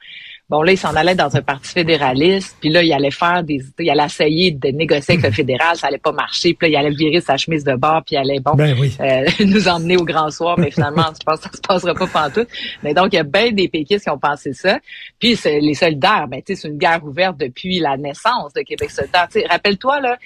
Bon, 0.50 0.62
là, 0.62 0.72
il 0.72 0.78
s'en 0.78 0.96
allait 0.96 1.14
dans 1.14 1.36
un 1.36 1.42
parti 1.42 1.74
fédéraliste, 1.74 2.56
puis 2.62 2.70
là, 2.70 2.82
il 2.82 2.94
allait 2.94 3.12
faire 3.12 3.44
des... 3.44 3.60
Il 3.80 3.90
allait 3.90 4.06
essayer 4.06 4.52
de 4.52 4.70
négocier 4.70 5.16
avec 5.16 5.26
le 5.26 5.32
fédéral, 5.32 5.76
ça 5.76 5.88
allait 5.88 5.98
pas 5.98 6.14
marcher, 6.14 6.54
puis 6.54 6.70
là, 6.72 6.80
il 6.80 6.86
allait 6.86 6.96
virer 6.96 7.20
sa 7.20 7.36
chemise 7.36 7.66
de 7.66 7.76
bord, 7.76 8.02
puis 8.06 8.16
il 8.16 8.20
allait, 8.20 8.40
bon, 8.40 8.54
ben 8.54 8.74
euh, 9.02 9.26
nous 9.46 9.68
emmener 9.68 9.98
au 9.98 10.06
grand 10.06 10.30
soir, 10.32 10.58
mais 10.58 10.72
finalement, 10.72 11.08
je 11.20 11.24
pense 11.26 11.42
que 11.42 11.50
ça 11.50 11.52
se 11.52 11.62
passera 11.62 11.94
pas 11.94 12.08
pantoute. 12.08 12.48
Mais 12.82 12.94
donc, 12.94 13.10
il 13.12 13.18
y 13.18 13.20
a 13.20 13.24
bien 13.24 13.52
des 13.52 13.68
péquistes 13.68 14.06
qui 14.06 14.10
ont 14.10 14.18
pensé 14.18 14.54
ça. 14.54 14.80
Puis, 15.20 15.38
les 15.44 15.74
solidaires, 15.74 16.28
ben, 16.30 16.42
tu 16.42 16.56
sais, 16.56 16.62
c'est 16.62 16.68
une 16.70 16.78
guerre 16.78 17.04
ouverte 17.04 17.38
depuis 17.38 17.80
la 17.80 17.98
naissance 17.98 18.54
de 18.54 18.62
Québec 18.62 18.90
solidaire. 18.90 19.28
Tu 19.30 19.42
sais, 19.42 19.48
rappelle-toi, 19.50 20.00
là, 20.00 20.18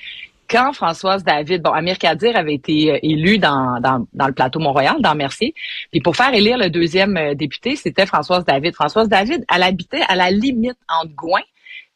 quand 0.52 0.74
Françoise 0.74 1.24
David, 1.24 1.62
bon, 1.62 1.72
Amir 1.72 1.98
Kadir 1.98 2.36
avait 2.36 2.56
été 2.56 2.92
euh, 2.92 3.00
élu 3.02 3.38
dans, 3.40 3.80
le 4.14 4.32
plateau 4.34 4.60
Mont-Royal, 4.60 4.98
dans 5.00 5.16
Mercier, 5.16 5.56
puis 5.92 6.02
pour 6.02 6.16
faire 6.16 6.34
élire 6.34 6.58
le 6.58 6.70
deuxième 6.70 7.16
euh, 7.16 7.34
député, 7.34 7.78
c'était 7.78 8.06
Françoise 8.06 8.44
David. 8.44 8.76
Françoise 8.76 9.08
David, 9.08 9.46
elle 9.54 9.64
habitait 9.64 10.02
à 10.10 10.16
la 10.16 10.30
limite 10.30 10.78
entre 10.90 11.16
Gouin, 11.16 11.42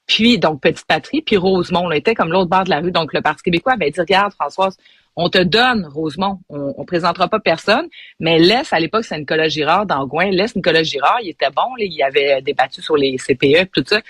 puis 0.07 0.39
donc 0.39 0.61
Petite 0.61 0.85
Patrie, 0.87 1.21
puis 1.21 1.35
Rosemont. 1.35 1.91
Elle 1.91 1.97
était 1.97 2.15
comme 2.15 2.31
l'autre 2.31 2.49
bord 2.49 2.63
de 2.63 2.69
la 2.69 2.79
rue. 2.79 2.91
Donc 2.91 3.13
le 3.13 3.21
Parti 3.21 3.43
québécois 3.43 3.73
avait 3.73 3.91
dit, 3.91 3.99
regarde 3.99 4.31
Françoise, 4.33 4.77
on 5.15 5.29
te 5.29 5.37
donne, 5.37 5.85
Rosemont, 5.85 6.39
on, 6.49 6.73
on 6.77 6.85
présentera 6.85 7.27
pas 7.27 7.39
personne, 7.39 7.87
mais 8.19 8.37
laisse, 8.37 8.73
à 8.73 8.79
l'époque, 8.79 9.05
c'est 9.05 9.17
Nicolas 9.17 9.47
Girard 9.47 9.85
dans 9.85 10.05
Gouin, 10.05 10.29
laisse 10.31 10.55
Nicolas 10.55 10.83
Girard, 10.83 11.19
il 11.21 11.29
était 11.29 11.49
bon, 11.49 11.75
là, 11.77 11.85
il 11.85 12.03
avait 12.03 12.41
débattu 12.41 12.81
sur 12.81 12.97
les 12.97 13.17
CPE, 13.17 13.71
tout 13.73 13.83
ça. 13.85 14.01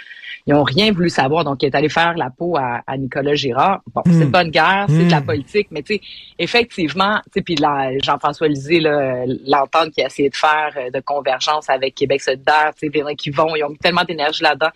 Ils 0.48 0.54
ont 0.54 0.64
rien 0.64 0.92
voulu 0.92 1.10
savoir, 1.10 1.44
donc 1.44 1.64
il 1.64 1.68
est 1.68 1.76
allé 1.76 1.90
faire 1.90 2.16
la 2.16 2.30
peau 2.30 2.56
à, 2.56 2.98
Nicolas 2.98 3.34
Girard. 3.34 3.82
Bon, 3.94 4.02
c'est 4.06 4.12
une 4.12 4.26
hmm. 4.26 4.32
bonne 4.32 4.50
guerre, 4.52 4.86
c'est 4.88 5.06
de 5.06 5.12
la 5.12 5.22
hmm. 5.22 5.26
politique, 5.26 5.68
mais 5.72 5.82
tu 5.82 5.96
sais, 5.96 6.02
effectivement, 6.38 7.20
tu 7.26 7.32
sais, 7.36 7.42
puis 7.42 7.56
Jean-François 8.04 8.48
Lisée, 8.48 8.80
l'entente 8.80 9.92
qu'il 9.92 10.04
a 10.04 10.08
essayé 10.08 10.30
de 10.30 10.36
faire 10.36 10.72
euh, 10.78 10.92
de 10.92 11.00
convergence 11.00 11.70
avec 11.70 11.96
Québec 11.96 12.22
solidaire, 12.22 12.74
tu 12.80 12.92
sais, 12.92 13.16
qui 13.16 13.30
vont, 13.32 13.56
ils 13.56 13.64
ont 13.64 13.70
mis 13.70 13.78
tellement 13.78 14.04
d'énergie 14.04 14.44
là-dedans. 14.44 14.70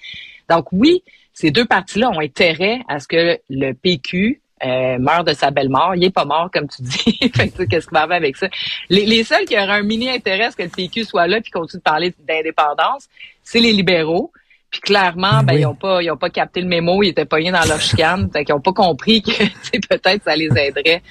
Donc 0.50 0.68
oui, 0.72 1.04
ces 1.34 1.52
deux 1.52 1.66
partis-là 1.66 2.10
ont 2.10 2.20
intérêt 2.20 2.80
à 2.88 3.00
ce 3.00 3.08
que 3.08 3.40
le 3.50 3.74
PQ 3.74 4.42
euh, 4.66 4.98
meurt 5.00 5.28
de 5.28 5.34
sa 5.34 5.52
belle 5.52 5.70
mort. 5.70 5.94
Il 5.96 6.04
est 6.04 6.10
pas 6.10 6.26
mort, 6.26 6.50
comme 6.54 6.68
tu 6.68 6.82
dis. 6.82 7.20
qu'est-ce 7.70 7.88
qui 7.88 7.94
va 7.94 8.02
arriver 8.02 8.16
avec 8.16 8.38
ça? 8.38 8.48
Les, 8.90 9.06
les, 9.06 9.24
seuls 9.24 9.46
qui 9.46 9.56
auraient 9.56 9.80
un 9.80 9.84
mini 9.84 10.10
intérêt 10.10 10.46
à 10.46 10.52
ce 10.52 10.58
que 10.58 10.64
le 10.64 10.70
PQ 10.70 11.06
soit 11.06 11.28
là 11.28 11.42
puis 11.42 11.52
continue 11.52 11.80
de 11.80 11.84
parler 11.84 12.14
d'indépendance, 12.28 13.08
c'est 13.44 13.60
les 13.60 13.74
libéraux. 13.74 14.32
Puis 14.72 14.82
clairement, 14.82 15.42
ben, 15.44 15.54
ils 15.54 15.66
ont 15.66 15.74
pas, 15.74 16.04
ils 16.04 16.12
ont 16.12 16.18
pas 16.18 16.30
capté 16.30 16.62
le 16.62 16.68
mémo, 16.68 17.02
ils 17.02 17.10
étaient 17.10 17.26
pognés 17.26 17.52
dans 17.52 17.66
leur 17.68 17.82
chicane. 17.82 18.30
fait 18.32 18.46
qu'ils 18.46 18.54
ont 18.54 18.62
pas 18.62 18.74
compris 18.74 19.24
que 19.24 19.32
peut-être 19.90 20.24
ça 20.24 20.36
les 20.36 20.50
aiderait 20.56 21.02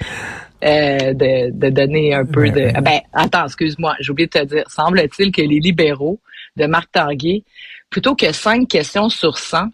euh, 0.64 1.12
de, 1.12 1.50
de, 1.50 1.68
donner 1.68 2.14
un 2.14 2.24
peu 2.24 2.50
de. 2.50 2.80
Ben, 2.80 3.00
attends, 3.12 3.46
excuse-moi, 3.46 3.96
j'ai 3.98 4.12
oublié 4.12 4.28
de 4.28 4.38
te 4.38 4.44
dire. 4.44 4.64
Semble-t-il 4.68 5.32
que 5.32 5.42
les 5.42 5.58
libéraux 5.58 6.20
de 6.56 6.66
Marc 6.66 6.92
Tanguay, 6.92 7.42
plutôt 7.90 8.14
que 8.14 8.30
cinq 8.32 8.68
questions 8.68 9.08
sur 9.08 9.38
100, 9.38 9.70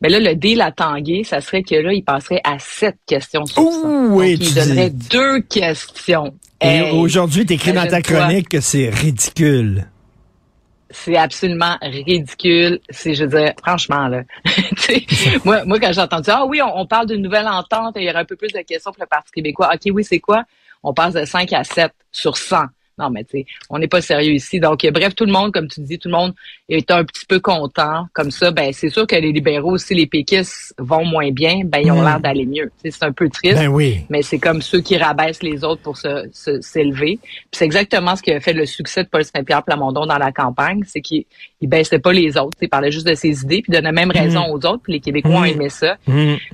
mais 0.00 0.08
là, 0.08 0.20
le 0.20 0.34
deal 0.34 0.60
à 0.60 0.70
Tanguay, 0.70 1.24
ça 1.24 1.40
serait 1.40 1.62
que 1.62 1.74
là, 1.74 1.92
il 1.92 2.04
passerait 2.04 2.40
à 2.44 2.58
sept 2.58 2.96
questions 3.06 3.46
sur 3.46 3.62
100. 3.62 4.06
Oui, 4.10 4.38
il 4.40 4.54
donnerait 4.54 4.90
deux 4.90 5.40
questions. 5.40 6.34
Et 6.60 6.90
aujourd'hui, 6.90 7.46
tu 7.46 7.54
écris 7.54 7.72
dans 7.72 7.86
ta 7.86 8.02
chronique 8.02 8.48
que 8.48 8.60
c'est 8.60 8.88
ridicule 8.88 9.86
c'est 10.90 11.16
absolument 11.16 11.76
ridicule. 11.82 12.80
C'est, 12.90 13.14
je 13.14 13.24
veux 13.24 13.38
dire, 13.38 13.52
franchement, 13.62 14.08
là. 14.08 14.22
moi, 15.44 15.64
moi, 15.64 15.78
quand 15.78 15.92
j'ai 15.92 16.00
entendu, 16.00 16.30
ah 16.32 16.46
oui, 16.46 16.60
on, 16.62 16.86
parle 16.86 17.06
d'une 17.08 17.22
nouvelle 17.22 17.48
entente, 17.48 17.94
il 17.96 18.04
y 18.04 18.10
aura 18.10 18.20
un 18.20 18.24
peu 18.24 18.36
plus 18.36 18.52
de 18.52 18.60
questions 18.60 18.92
pour 18.92 19.02
le 19.02 19.06
Parti 19.06 19.30
québécois. 19.32 19.70
OK, 19.74 19.92
oui, 19.92 20.04
c'est 20.04 20.18
quoi? 20.18 20.44
On 20.82 20.94
passe 20.94 21.14
de 21.14 21.24
5 21.24 21.52
à 21.52 21.64
7 21.64 21.92
sur 22.12 22.36
100. 22.36 22.56
Non, 22.98 23.10
mais 23.10 23.24
tu 23.24 23.38
sais, 23.38 23.46
on 23.70 23.78
n'est 23.78 23.88
pas 23.88 24.00
sérieux 24.00 24.32
ici. 24.32 24.60
Donc, 24.60 24.86
bref, 24.92 25.14
tout 25.14 25.24
le 25.24 25.32
monde, 25.32 25.52
comme 25.52 25.68
tu 25.68 25.80
dis, 25.80 25.98
tout 25.98 26.08
le 26.08 26.14
monde 26.14 26.34
est 26.68 26.90
un 26.90 27.04
petit 27.04 27.24
peu 27.26 27.40
content. 27.40 28.06
Comme 28.12 28.30
ça, 28.30 28.50
ben 28.50 28.72
c'est 28.72 28.90
sûr 28.90 29.06
que 29.06 29.16
les 29.16 29.32
libéraux, 29.32 29.78
si 29.78 29.94
les 29.94 30.06
péquistes 30.06 30.74
vont 30.78 31.04
moins 31.04 31.30
bien, 31.30 31.62
ben 31.64 31.78
ils 31.78 31.90
ont 31.90 32.00
hmm. 32.00 32.04
l'air 32.04 32.20
d'aller 32.20 32.46
mieux. 32.46 32.70
c'est 32.82 33.02
un 33.02 33.12
peu 33.12 33.28
triste. 33.28 33.56
Ben 33.56 33.68
oui. 33.68 34.00
Mais 34.10 34.22
c'est 34.22 34.38
comme 34.38 34.62
ceux 34.62 34.80
qui 34.80 34.96
rabaissent 34.96 35.42
les 35.42 35.64
autres 35.64 35.82
pour 35.82 35.96
se 35.96 36.28
s'élever. 36.60 37.18
c'est 37.52 37.64
exactement 37.64 38.16
ce 38.16 38.22
qui 38.22 38.32
a 38.32 38.40
fait 38.40 38.52
le 38.52 38.66
succès 38.66 39.04
de 39.04 39.08
Paul 39.08 39.24
Saint-Pierre 39.24 39.62
Plamondon 39.62 40.06
dans 40.06 40.18
la 40.18 40.32
campagne, 40.32 40.82
c'est 40.86 41.00
qu'il 41.00 41.24
il 41.60 41.68
baissait 41.68 41.98
pas 41.98 42.12
les 42.12 42.36
autres. 42.36 42.56
Il 42.60 42.68
parlait 42.68 42.92
juste 42.92 43.06
de 43.06 43.14
ses 43.14 43.42
idées, 43.42 43.62
puis 43.62 43.72
donnait 43.72 43.92
même 43.92 44.10
raison 44.10 44.48
hmm. 44.48 44.52
aux 44.52 44.66
autres. 44.66 44.80
Puis 44.82 44.92
les 44.94 45.00
Québécois 45.00 45.32
ont 45.32 45.40
hmm. 45.42 45.46
aimé 45.46 45.68
ça. 45.68 45.96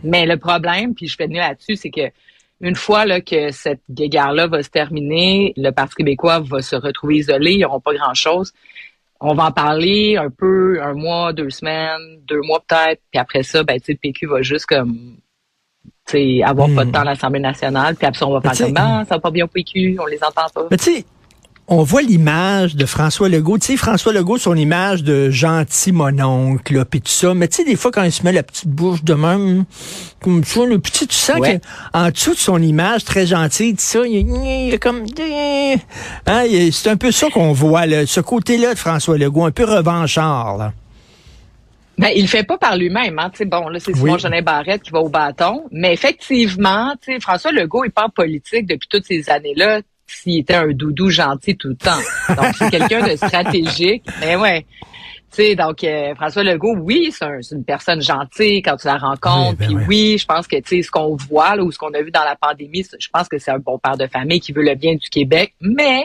Mais 0.02 0.26
le 0.26 0.36
problème, 0.36 0.94
puis 0.94 1.08
je 1.08 1.16
fais 1.16 1.26
venir 1.26 1.42
là-dessus, 1.42 1.76
c'est 1.76 1.90
que 1.90 2.10
une 2.60 2.76
fois 2.76 3.04
là, 3.04 3.20
que 3.20 3.50
cette 3.50 3.82
guéguerre-là 3.90 4.46
va 4.46 4.62
se 4.62 4.70
terminer, 4.70 5.52
le 5.56 5.70
Parti 5.70 5.96
québécois 5.96 6.40
va 6.40 6.62
se 6.62 6.76
retrouver 6.76 7.16
isolé, 7.16 7.52
ils 7.52 7.60
n'auront 7.60 7.80
pas 7.80 7.94
grand-chose. 7.94 8.52
On 9.20 9.34
va 9.34 9.46
en 9.46 9.52
parler 9.52 10.16
un 10.16 10.30
peu, 10.30 10.82
un 10.82 10.94
mois, 10.94 11.32
deux 11.32 11.50
semaines, 11.50 12.20
deux 12.26 12.40
mois 12.42 12.62
peut-être, 12.66 13.00
puis 13.10 13.18
après 13.18 13.42
ça, 13.42 13.62
ben, 13.62 13.78
le 13.86 13.94
PQ 13.94 14.26
va 14.26 14.42
juste 14.42 14.66
comme 14.66 15.16
avoir 16.44 16.68
pas 16.74 16.84
de 16.84 16.90
hmm. 16.90 16.92
temps 16.92 17.00
à 17.00 17.04
l'Assemblée 17.04 17.40
nationale, 17.40 17.96
puis 17.96 18.06
après 18.06 18.18
ça, 18.18 18.26
on 18.26 18.38
va 18.38 18.40
faire 18.40 18.66
comme, 18.66 18.76
ah, 18.76 19.04
ça 19.08 19.14
va 19.16 19.20
pas 19.20 19.30
bien 19.30 19.44
au 19.44 19.48
PQ, 19.48 19.96
on 20.00 20.06
les 20.06 20.22
entend 20.22 20.46
pas. 20.54 20.68
Mais 20.70 20.76
tu 20.76 20.84
sais, 20.84 21.04
on 21.66 21.82
voit 21.82 22.02
l'image 22.02 22.76
de 22.76 22.84
François 22.84 23.28
Legault. 23.28 23.58
Tu 23.58 23.66
sais, 23.66 23.76
François 23.76 24.12
Legault, 24.12 24.36
son 24.36 24.54
image 24.54 25.02
de 25.02 25.30
gentil 25.30 25.92
mononcle, 25.92 26.74
là, 26.74 26.84
puis 26.84 27.00
tout 27.00 27.08
ça. 27.08 27.32
Mais 27.32 27.48
tu 27.48 27.56
sais, 27.56 27.64
des 27.64 27.76
fois, 27.76 27.90
quand 27.90 28.02
il 28.02 28.12
se 28.12 28.22
met 28.22 28.32
la 28.32 28.42
petite 28.42 28.68
bouche 28.68 29.02
de 29.02 29.14
même, 29.14 29.64
comme 30.20 30.44
ça, 30.44 30.64
le 30.66 30.78
petit, 30.78 31.06
tu 31.06 31.16
sens 31.16 31.38
qu'en 31.38 32.10
dessous 32.10 32.34
de 32.34 32.38
son 32.38 32.60
image 32.60 33.04
très 33.04 33.26
gentille, 33.26 33.74
ça, 33.78 34.00
il, 34.06 34.28
il 34.28 34.74
est 34.74 34.78
comme... 34.78 35.06
Hein, 36.26 36.44
c'est 36.70 36.90
un 36.90 36.96
peu 36.96 37.10
ça 37.10 37.28
qu'on 37.30 37.52
voit, 37.52 37.86
là, 37.86 38.04
ce 38.06 38.20
côté-là 38.20 38.74
de 38.74 38.78
François 38.78 39.16
Legault, 39.16 39.44
un 39.44 39.50
peu 39.50 39.64
revanchard, 39.64 40.58
là. 40.58 40.72
Ben, 41.96 42.08
il 42.14 42.22
le 42.22 42.28
fait 42.28 42.42
pas 42.42 42.58
par 42.58 42.76
lui-même, 42.76 43.20
hein. 43.20 43.30
bon, 43.46 43.68
là, 43.68 43.78
c'est 43.78 43.94
Simon 43.94 44.16
oui. 44.20 44.42
Barrette 44.42 44.82
qui 44.82 44.90
va 44.90 44.98
au 44.98 45.08
bâton. 45.08 45.62
Mais 45.70 45.92
effectivement, 45.92 46.92
François 47.20 47.52
Legault 47.52 47.84
est 47.84 47.90
pas 47.90 48.06
en 48.06 48.08
politique 48.08 48.66
depuis 48.66 48.88
toutes 48.88 49.06
ces 49.06 49.30
années-là 49.30 49.80
s'il 50.06 50.40
était 50.40 50.54
un 50.54 50.68
doudou 50.68 51.10
gentil 51.10 51.56
tout 51.56 51.68
le 51.68 51.76
temps. 51.76 52.00
Donc, 52.28 52.54
c'est 52.56 52.70
quelqu'un 52.70 53.06
de 53.06 53.16
stratégique. 53.16 54.04
Mais 54.20 54.36
ouais. 54.36 54.66
Tu 55.30 55.42
sais, 55.42 55.56
donc 55.56 55.82
euh, 55.82 56.14
François 56.14 56.44
Legault, 56.44 56.76
oui, 56.76 57.10
c'est 57.10 57.26
une 57.50 57.64
personne 57.64 58.00
gentille 58.00 58.62
quand 58.62 58.76
tu 58.76 58.86
la 58.86 58.98
rencontres. 58.98 59.58
Ben 59.58 59.66
puis 59.66 59.76
oui, 59.88 60.16
je 60.16 60.26
pense 60.26 60.46
que 60.46 60.54
tu 60.56 60.76
sais 60.76 60.82
ce 60.82 60.90
qu'on 60.92 61.16
voit 61.16 61.56
là, 61.56 61.64
ou 61.64 61.72
ce 61.72 61.78
qu'on 61.78 61.92
a 61.92 62.02
vu 62.02 62.12
dans 62.12 62.22
la 62.22 62.36
pandémie, 62.36 62.86
je 62.96 63.08
pense 63.12 63.28
que 63.28 63.38
c'est 63.38 63.50
un 63.50 63.58
bon 63.58 63.76
père 63.78 63.96
de 63.96 64.06
famille 64.06 64.38
qui 64.38 64.52
veut 64.52 64.62
le 64.62 64.76
bien 64.76 64.94
du 64.94 65.08
Québec. 65.10 65.54
Mais 65.60 66.04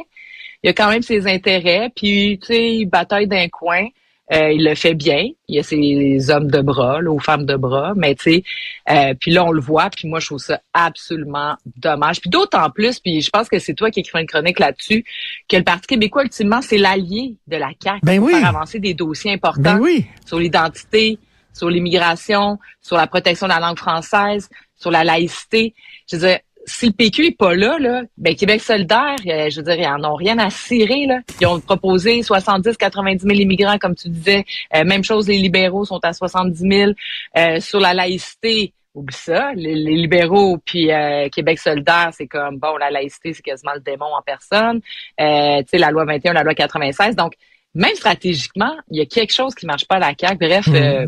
il 0.64 0.68
y 0.68 0.70
a 0.70 0.74
quand 0.74 0.90
même 0.90 1.04
ses 1.04 1.28
intérêts. 1.28 1.92
Puis 1.96 2.40
tu 2.42 2.48
sais, 2.48 2.86
bataille 2.86 3.28
d'un 3.28 3.48
coin. 3.50 3.86
Euh, 4.32 4.52
il 4.52 4.64
le 4.64 4.76
fait 4.76 4.94
bien. 4.94 5.28
Il 5.48 5.56
y 5.56 5.60
a 5.60 5.64
ses 5.64 6.30
hommes 6.30 6.52
de 6.52 6.62
bras, 6.62 7.02
là, 7.02 7.10
ou 7.10 7.20
femmes 7.20 7.46
de 7.46 7.56
bras, 7.56 7.94
mais 7.96 8.14
tu 8.14 8.32
sais, 8.32 8.44
euh, 8.90 9.14
puis 9.20 9.32
là 9.32 9.44
on 9.44 9.52
le 9.52 9.62
voit. 9.62 9.90
Puis 9.90 10.08
moi 10.08 10.20
je 10.20 10.28
trouve 10.28 10.40
ça 10.40 10.62
absolument 10.74 11.56
dommage. 11.78 12.22
Puis 12.22 12.30
d'autant 12.30 12.70
plus, 12.70 13.00
puis 13.00 13.22
je 13.22 13.30
pense 13.30 13.50
que 13.50 13.58
c'est 13.58 13.74
toi 13.74 13.90
qui 13.90 14.02
écris 14.02 14.22
une 14.22 14.28
chronique 14.28 14.60
là-dessus, 14.60 15.04
que 15.48 15.58
le 15.58 15.64
Parti 15.64 15.88
québécois 15.88 16.24
ultimement 16.24 16.62
c'est 16.62 16.78
l'allié 16.78 17.38
de 17.48 17.58
la 17.58 17.72
CAQ 17.82 18.02
ben 18.04 18.20
pour 18.20 18.30
faire 18.30 18.48
avancer 18.48 18.80
des 18.80 18.94
dossiers 18.94 19.34
importants 19.34 19.80
ben 19.80 20.04
sur 20.26 20.40
l'identité, 20.40 21.18
sur 21.54 21.70
l'immigration, 21.70 22.60
sur 22.82 22.98
la 22.98 23.08
protection 23.08 23.48
de 23.48 23.52
la 23.52 23.60
langue 23.60 23.78
française, 23.78 24.50
sur 24.76 24.92
la 24.92 25.04
laïcité. 25.04 25.74
Je 26.10 26.16
veux 26.16 26.28
dire, 26.28 26.40
si 26.70 26.88
le 26.88 26.92
PQ 26.94 27.26
est 27.28 27.38
pas 27.38 27.56
là, 27.56 27.78
là 27.80 28.04
ben 28.18 28.36
Québec 28.36 28.62
solidaire, 28.62 29.16
euh, 29.28 29.50
je 29.50 29.58
veux 29.58 29.64
dire, 29.64 29.80
ils 29.80 29.88
en 29.88 30.04
ont 30.04 30.16
rien 30.16 30.38
à 30.38 30.50
cirer. 30.50 31.06
Là. 31.08 31.20
Ils 31.42 31.48
ont 31.48 31.60
proposé 31.60 32.22
70-90 32.22 33.20
000 33.22 33.34
immigrants, 33.34 33.78
comme 33.78 33.96
tu 33.96 34.10
disais. 34.10 34.46
Euh, 34.76 34.84
même 34.84 35.04
chose, 35.04 35.28
les 35.28 35.38
libéraux 35.38 35.86
sont 35.86 36.00
à 36.04 36.14
70 36.14 36.60
000. 36.60 36.92
Euh, 37.38 37.60
sur 37.60 37.80
la 37.80 37.94
laïcité, 37.94 38.74
oublie 38.94 39.16
ça. 39.16 39.52
Les, 39.56 39.74
libéraux 39.74 40.58
puis 40.64 40.90
Québec 41.32 41.60
solidaire, 41.60 42.12
c'est 42.14 42.28
comme, 42.28 42.58
bon, 42.58 42.78
la 42.78 42.92
laïcité, 42.92 43.34
c'est 43.34 43.42
quasiment 43.42 43.74
le 43.74 43.82
démon 43.82 44.14
en 44.14 44.22
personne. 44.22 44.82
tu 44.82 44.86
sais, 45.18 45.78
la 45.78 45.92
loi 45.92 46.06
21, 46.06 46.34
la 46.34 46.44
loi 46.44 46.54
96. 46.54 47.16
Donc, 47.16 47.34
même 47.76 47.96
stratégiquement, 47.96 48.76
il 48.90 48.98
y 48.98 49.02
a 49.02 49.06
quelque 49.06 49.34
chose 49.34 49.54
qui 49.54 49.66
marche 49.66 49.88
pas 49.88 49.96
à 49.96 50.00
la 50.00 50.14
CAQ. 50.20 50.38
Bref, 50.38 50.68
mmh. 50.68 51.08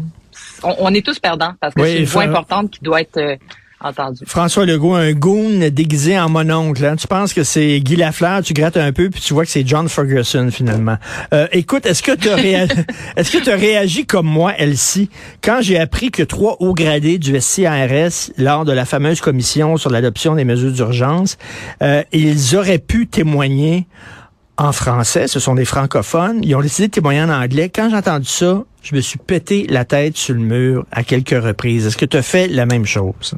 on, 0.63 0.93
est 0.93 1.05
tous 1.05 1.19
perdants 1.19 1.53
parce 1.59 1.73
que 1.73 1.83
c'est 1.83 1.99
une 1.99 2.05
voie 2.05 2.23
importante 2.23 2.71
qui 2.71 2.81
doit 2.81 3.01
être 3.01 3.37
François 4.25 4.65
Legault, 4.65 4.93
un 4.93 5.13
goon 5.13 5.69
déguisé 5.71 6.19
en 6.19 6.29
mononcle. 6.29 6.85
Hein? 6.85 6.95
Tu 6.95 7.07
penses 7.07 7.33
que 7.33 7.43
c'est 7.43 7.79
Guy 7.79 7.95
Lafleur, 7.95 8.43
tu 8.43 8.53
grattes 8.53 8.77
un 8.77 8.91
peu, 8.91 9.09
puis 9.09 9.21
tu 9.21 9.33
vois 9.33 9.45
que 9.45 9.51
c'est 9.51 9.67
John 9.67 9.89
Ferguson 9.89 10.49
finalement. 10.51 10.97
Euh, 11.33 11.47
écoute, 11.51 11.85
est-ce 11.85 12.03
que 12.03 12.15
tu 12.15 12.29
as, 12.29 12.37
est-ce 13.15 13.31
que 13.31 13.49
as 13.49 13.55
réagi 13.55 14.05
comme 14.05 14.27
moi, 14.27 14.53
Elsie, 14.57 15.09
quand 15.43 15.59
j'ai 15.61 15.79
appris 15.79 16.11
que 16.11 16.23
trois 16.23 16.57
hauts 16.59 16.73
gradés 16.73 17.17
du 17.17 17.39
SCRS, 17.39 18.31
lors 18.37 18.65
de 18.65 18.71
la 18.71 18.85
fameuse 18.85 19.21
commission 19.21 19.77
sur 19.77 19.89
l'adoption 19.89 20.35
des 20.35 20.45
mesures 20.45 20.71
d'urgence, 20.71 21.37
euh, 21.81 22.03
ils 22.11 22.55
auraient 22.55 22.79
pu 22.79 23.07
témoigner 23.07 23.87
en 24.57 24.71
français, 24.73 25.27
ce 25.27 25.39
sont 25.39 25.55
des 25.55 25.65
francophones. 25.65 26.41
Ils 26.43 26.55
ont 26.55 26.61
décidé 26.61 26.87
de 26.87 26.91
témoigner 26.91 27.23
en 27.23 27.29
anglais. 27.29 27.69
Quand 27.73 27.89
j'ai 27.89 27.95
entendu 27.95 28.27
ça, 28.27 28.63
je 28.83 28.95
me 28.95 29.01
suis 29.01 29.17
pété 29.17 29.65
la 29.67 29.85
tête 29.85 30.17
sur 30.17 30.35
le 30.35 30.41
mur 30.41 30.85
à 30.91 31.03
quelques 31.03 31.41
reprises. 31.43 31.87
Est-ce 31.87 31.97
que 31.97 32.05
tu 32.05 32.17
as 32.17 32.21
fait 32.21 32.47
la 32.47 32.67
même 32.67 32.85
chose? 32.85 33.33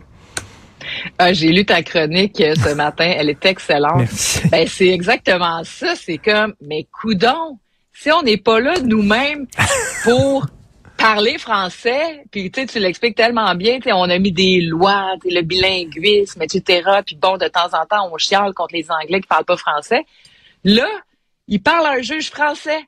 Ah, 1.18 1.34
j'ai 1.34 1.50
lu 1.50 1.66
ta 1.66 1.84
chronique 1.84 2.40
euh, 2.42 2.56
ce 2.56 2.74
matin, 2.74 3.12
elle 3.18 3.30
est 3.30 3.46
excellente. 3.46 4.10
Ben, 4.50 4.68
c'est 4.68 4.90
exactement 4.90 5.64
ça, 5.64 5.96
c'est 5.96 6.18
comme, 6.18 6.54
mais 6.62 6.88
coudon, 6.92 7.60
si 7.94 8.12
on 8.12 8.22
n'est 8.22 8.38
pas 8.38 8.60
là 8.60 8.80
nous-mêmes 8.82 9.48
pour 10.04 10.46
parler 10.98 11.38
français, 11.38 12.24
puis 12.32 12.52
tu 12.52 12.66
tu 12.66 12.80
l'expliques 12.80 13.16
tellement 13.16 13.56
bien, 13.56 13.80
on 13.88 14.10
a 14.10 14.20
mis 14.20 14.32
des 14.32 14.62
lois, 14.62 15.16
le 15.26 15.42
bilinguisme, 15.42 16.42
etc. 16.42 16.82
Puis 17.06 17.16
bon, 17.16 17.38
de 17.38 17.48
temps 17.48 17.74
en 17.74 17.86
temps, 17.86 18.10
on 18.12 18.18
chiale 18.18 18.54
contre 18.54 18.74
les 18.74 18.90
Anglais 18.90 19.22
qui 19.22 19.28
parlent 19.28 19.46
pas 19.46 19.58
français. 19.58 20.06
Là, 20.64 20.88
ils 21.48 21.62
parlent 21.62 21.88
à 21.88 21.92
un 21.92 22.02
juge 22.02 22.30
français, 22.30 22.80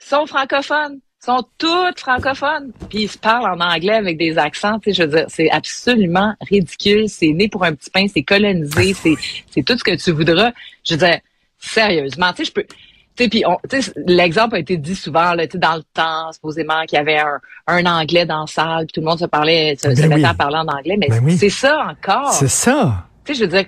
ils 0.00 0.06
sont 0.06 0.26
francophones 0.26 1.00
sont 1.24 1.44
toutes 1.56 2.00
francophones, 2.00 2.72
puis 2.88 3.02
ils 3.02 3.08
se 3.08 3.16
parlent 3.16 3.46
en 3.46 3.64
anglais 3.64 3.94
avec 3.94 4.18
des 4.18 4.38
accents, 4.38 4.78
tu 4.80 4.92
sais, 4.92 5.02
je 5.02 5.02
veux 5.08 5.16
dire, 5.16 5.26
c'est 5.28 5.50
absolument 5.50 6.34
ridicule, 6.40 7.08
c'est 7.08 7.28
né 7.28 7.48
pour 7.48 7.64
un 7.64 7.74
petit 7.74 7.90
pain, 7.90 8.06
c'est 8.12 8.24
colonisé, 8.24 8.94
c'est 9.02 9.14
c'est 9.50 9.62
tout 9.62 9.78
ce 9.78 9.84
que 9.84 9.94
tu 9.94 10.10
voudras. 10.10 10.50
Je 10.84 10.94
veux 10.94 10.98
dire, 10.98 11.20
sérieusement, 11.58 12.32
tu 12.32 12.44
sais, 12.44 12.44
je 12.46 12.52
peux 12.52 12.66
tu 13.14 13.24
sais, 13.24 13.28
puis 13.28 13.44
l'exemple 14.06 14.56
a 14.56 14.58
été 14.58 14.78
dit 14.78 14.96
souvent 14.96 15.34
là, 15.34 15.46
dans 15.46 15.76
le 15.76 15.82
temps, 15.92 16.32
supposément 16.32 16.82
qu'il 16.86 16.96
y 16.96 17.00
avait 17.00 17.18
un, 17.18 17.40
un 17.66 17.84
anglais 17.84 18.24
dans 18.24 18.40
la 18.40 18.46
salle, 18.46 18.86
puis 18.86 18.94
tout 18.94 19.00
le 19.00 19.06
monde 19.06 19.18
se 19.18 19.26
parlait, 19.26 19.76
se, 19.76 19.88
ben 19.88 20.08
mettait 20.08 20.24
à 20.24 20.32
parler 20.32 20.56
en 20.56 20.66
anglais, 20.66 20.96
mais 20.98 21.08
ben 21.08 21.36
c'est 21.36 21.50
ça 21.50 21.88
encore. 21.90 22.32
C'est 22.32 22.48
ça. 22.48 23.06
Tu 23.24 23.34
sais, 23.34 23.40
je 23.40 23.44
veux 23.44 23.50
dire, 23.50 23.66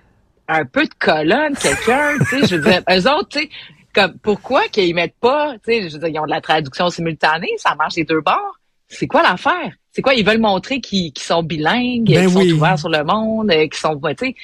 un 0.48 0.64
peu 0.64 0.84
de 0.84 0.94
colonne, 0.98 1.54
quelqu'un, 1.56 2.12
tu 2.30 2.40
sais, 2.40 2.46
je 2.46 2.56
veux 2.56 2.70
dire, 2.70 2.82
eux 2.90 3.10
autres, 3.10 3.28
tu 3.28 3.40
sais, 3.40 3.50
comme 3.94 4.18
pourquoi 4.18 4.68
qu'ils 4.68 4.94
mettent 4.94 5.18
pas, 5.20 5.54
tu 5.64 5.72
sais, 5.72 5.88
je 5.88 5.94
veux 5.94 6.00
dire, 6.00 6.08
ils 6.08 6.18
ont 6.18 6.26
de 6.26 6.30
la 6.30 6.40
traduction 6.40 6.90
simultanée, 6.90 7.50
ça 7.58 7.74
marche 7.74 7.94
des 7.94 8.04
deux 8.04 8.20
bords. 8.20 8.58
C'est 8.88 9.06
quoi 9.06 9.22
l'affaire? 9.22 9.72
C'est 9.92 10.02
quoi? 10.02 10.14
Ils 10.14 10.26
veulent 10.26 10.40
montrer 10.40 10.80
qu'ils 10.80 11.12
sont 11.18 11.42
bilingues, 11.42 12.06
ben 12.06 12.26
qu'ils 12.26 12.30
sont 12.30 12.56
ouverts 12.56 12.78
sur 12.78 12.88
le 12.88 13.04
monde, 13.04 13.50
euh, 13.50 13.66
qu'ils 13.68 13.74
sont, 13.74 14.00
tu 14.18 14.26
sais, 14.26 14.34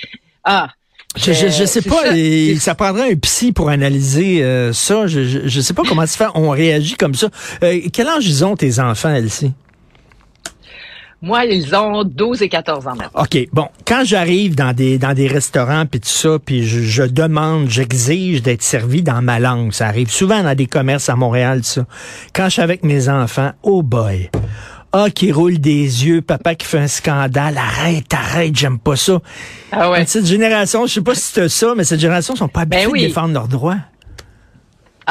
ah. 0.45 0.69
Je, 1.17 1.33
je, 1.33 1.49
je, 1.49 1.65
sais 1.65 1.83
pas, 1.83 2.05
ça, 2.05 2.61
ça, 2.61 2.75
prendrait 2.77 3.11
un 3.11 3.17
psy 3.17 3.51
pour 3.51 3.69
analyser 3.69 4.45
euh, 4.45 4.73
ça. 4.73 5.09
Je, 5.09 5.25
je, 5.25 5.49
je, 5.49 5.61
sais 5.61 5.75
pas 5.75 5.83
comment 5.83 6.07
se 6.07 6.17
fait. 6.17 6.29
On 6.37 6.51
réagit 6.51 6.95
comme 6.95 7.17
ça. 7.17 7.29
Euh, 7.65 7.81
quel 7.93 8.07
âge 8.07 8.29
ils 8.29 8.45
ont 8.45 8.55
tes 8.55 8.79
enfants, 8.79 9.13
Elsie? 9.13 9.53
Moi, 11.23 11.45
ils 11.45 11.75
ont 11.75 12.03
12 12.03 12.41
et 12.43 12.49
14 12.49 12.87
ans 12.87 12.95
maintenant. 12.97 13.23
OK. 13.23 13.49
Bon, 13.53 13.69
quand 13.87 14.05
j'arrive 14.05 14.55
dans 14.55 14.73
des 14.73 14.97
dans 14.97 15.13
des 15.13 15.27
restaurants 15.27 15.85
puis 15.85 16.01
tout 16.01 16.09
ça, 16.09 16.39
puis 16.43 16.67
je, 16.67 17.03
demande, 17.03 17.69
j'exige 17.69 18.43
d'être 18.43 18.63
servi 18.63 19.03
dans 19.03 19.21
ma 19.21 19.39
langue. 19.39 19.73
Ça 19.73 19.87
arrive 19.87 20.11
souvent 20.11 20.43
dans 20.43 20.55
des 20.55 20.67
commerces 20.67 21.11
à 21.11 21.17
Montréal, 21.17 21.63
ça. 21.63 21.85
Quand 22.33 22.45
je 22.47 22.51
suis 22.51 22.63
avec 22.63 22.85
mes 22.85 23.11
enfants, 23.11 23.51
oh 23.63 23.83
boy. 23.83 24.31
Ah, 24.93 25.09
qui 25.09 25.31
roule 25.31 25.59
des 25.59 26.07
yeux, 26.07 26.21
papa 26.21 26.57
qui 26.57 26.67
fait 26.67 26.79
un 26.79 26.89
scandale, 26.89 27.57
arrête, 27.57 28.13
arrête, 28.13 28.57
j'aime 28.57 28.79
pas 28.79 28.97
ça. 28.97 29.21
Ah 29.71 29.89
ouais. 29.91 30.05
Cette 30.07 30.27
génération, 30.27 30.87
je 30.87 30.95
sais 30.95 31.01
pas 31.01 31.15
si 31.15 31.31
c'est 31.33 31.49
ça, 31.49 31.75
mais 31.77 31.85
cette 31.85 32.01
génération 32.01 32.35
sont 32.35 32.49
pas 32.49 32.65
ben 32.65 32.79
habitués 32.79 33.03
de 33.03 33.07
défendre 33.07 33.35
leurs 33.35 33.47
droits. 33.47 33.77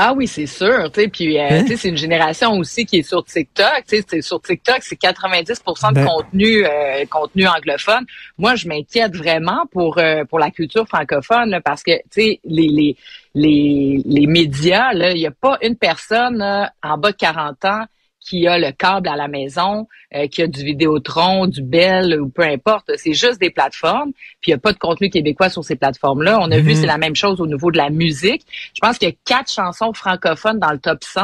Ah 0.01 0.13
oui, 0.13 0.27
c'est 0.27 0.46
sûr. 0.46 0.89
Tu 0.94 1.01
sais, 1.01 1.08
puis 1.10 1.38
euh, 1.38 1.48
hein? 1.50 1.65
c'est 1.68 1.89
une 1.89 1.98
génération 1.98 2.53
aussi 2.53 2.86
qui 2.86 3.00
est 3.00 3.03
sur 3.03 3.22
TikTok. 3.25 3.84
Tu 3.86 4.01
sais, 4.08 4.22
sur 4.22 4.41
TikTok, 4.41 4.77
c'est 4.79 4.98
90% 4.98 5.89
de 5.89 5.96
ben 5.96 6.06
contenu 6.06 6.65
euh, 6.65 7.03
contenu 7.10 7.46
anglophone. 7.46 8.06
Moi, 8.38 8.56
je 8.56 8.70
m'inquiète 8.70 9.13
vraiment 9.13 9.65
pour 9.74 9.98
euh, 9.98 10.24
pour 10.24 10.39
la 10.39 10.51
culture 10.51 10.88
francophone 10.88 11.60
parce 11.65 11.84
que 11.84 11.98
tu 12.10 12.22
sais 12.22 12.39
les 12.46 12.70
les 12.70 12.96
les 13.36 14.01
les 14.06 14.27
médias 14.27 14.94
là, 14.94 15.12
il 15.12 15.18
n'y 15.18 15.27
a 15.27 15.32
pas 15.32 15.58
une 15.62 15.75
personne 15.75 16.41
en 16.82 16.98
bas 16.98 17.12
de 17.12 17.18
40 17.18 17.65
ans 17.65 17.84
qui 18.29 18.48
a 18.48 18.59
le 18.59 18.71
câble 18.71 19.07
à 19.07 19.15
la 19.15 19.27
maison, 19.27 19.88
euh, 20.13 20.27
qui 20.27 20.43
a 20.43 20.48
du 20.48 20.63
Vidéotron, 20.63 21.48
du 21.48 21.63
Bell 21.63 22.21
ou 22.21 22.29
peu 22.29 22.43
importe. 22.43 22.91
C'est 22.95 23.13
juste 23.13 23.41
des 23.41 23.50
plateformes. 23.50 24.12
Puis 24.39 24.50
il 24.50 24.51
n'y 24.51 24.55
a 24.55 24.59
pas 24.59 24.71
de 24.71 24.77
contenu 24.77 25.09
québécois 25.09 25.50
sur 25.50 25.63
ces 25.63 25.75
plateformes-là. 25.75 26.38
On 26.39 26.51
a 26.51 26.59
vu, 26.59 26.71
mhm. 26.71 26.75
c'est 26.75 26.86
la 26.86 27.00
même 27.00 27.15
chose 27.15 27.41
au 27.41 27.48
niveau 27.48 27.71
de 27.71 27.77
la 27.77 27.89
musique. 27.89 28.45
Je 28.75 28.79
pense 28.81 29.00
qu'il 29.00 29.09
y 29.09 29.12
a 29.12 29.15
quatre 29.25 29.51
chansons 29.51 29.93
francophones 29.93 30.59
dans 30.59 30.71
le 30.71 30.77
top 30.77 31.03
100 31.03 31.21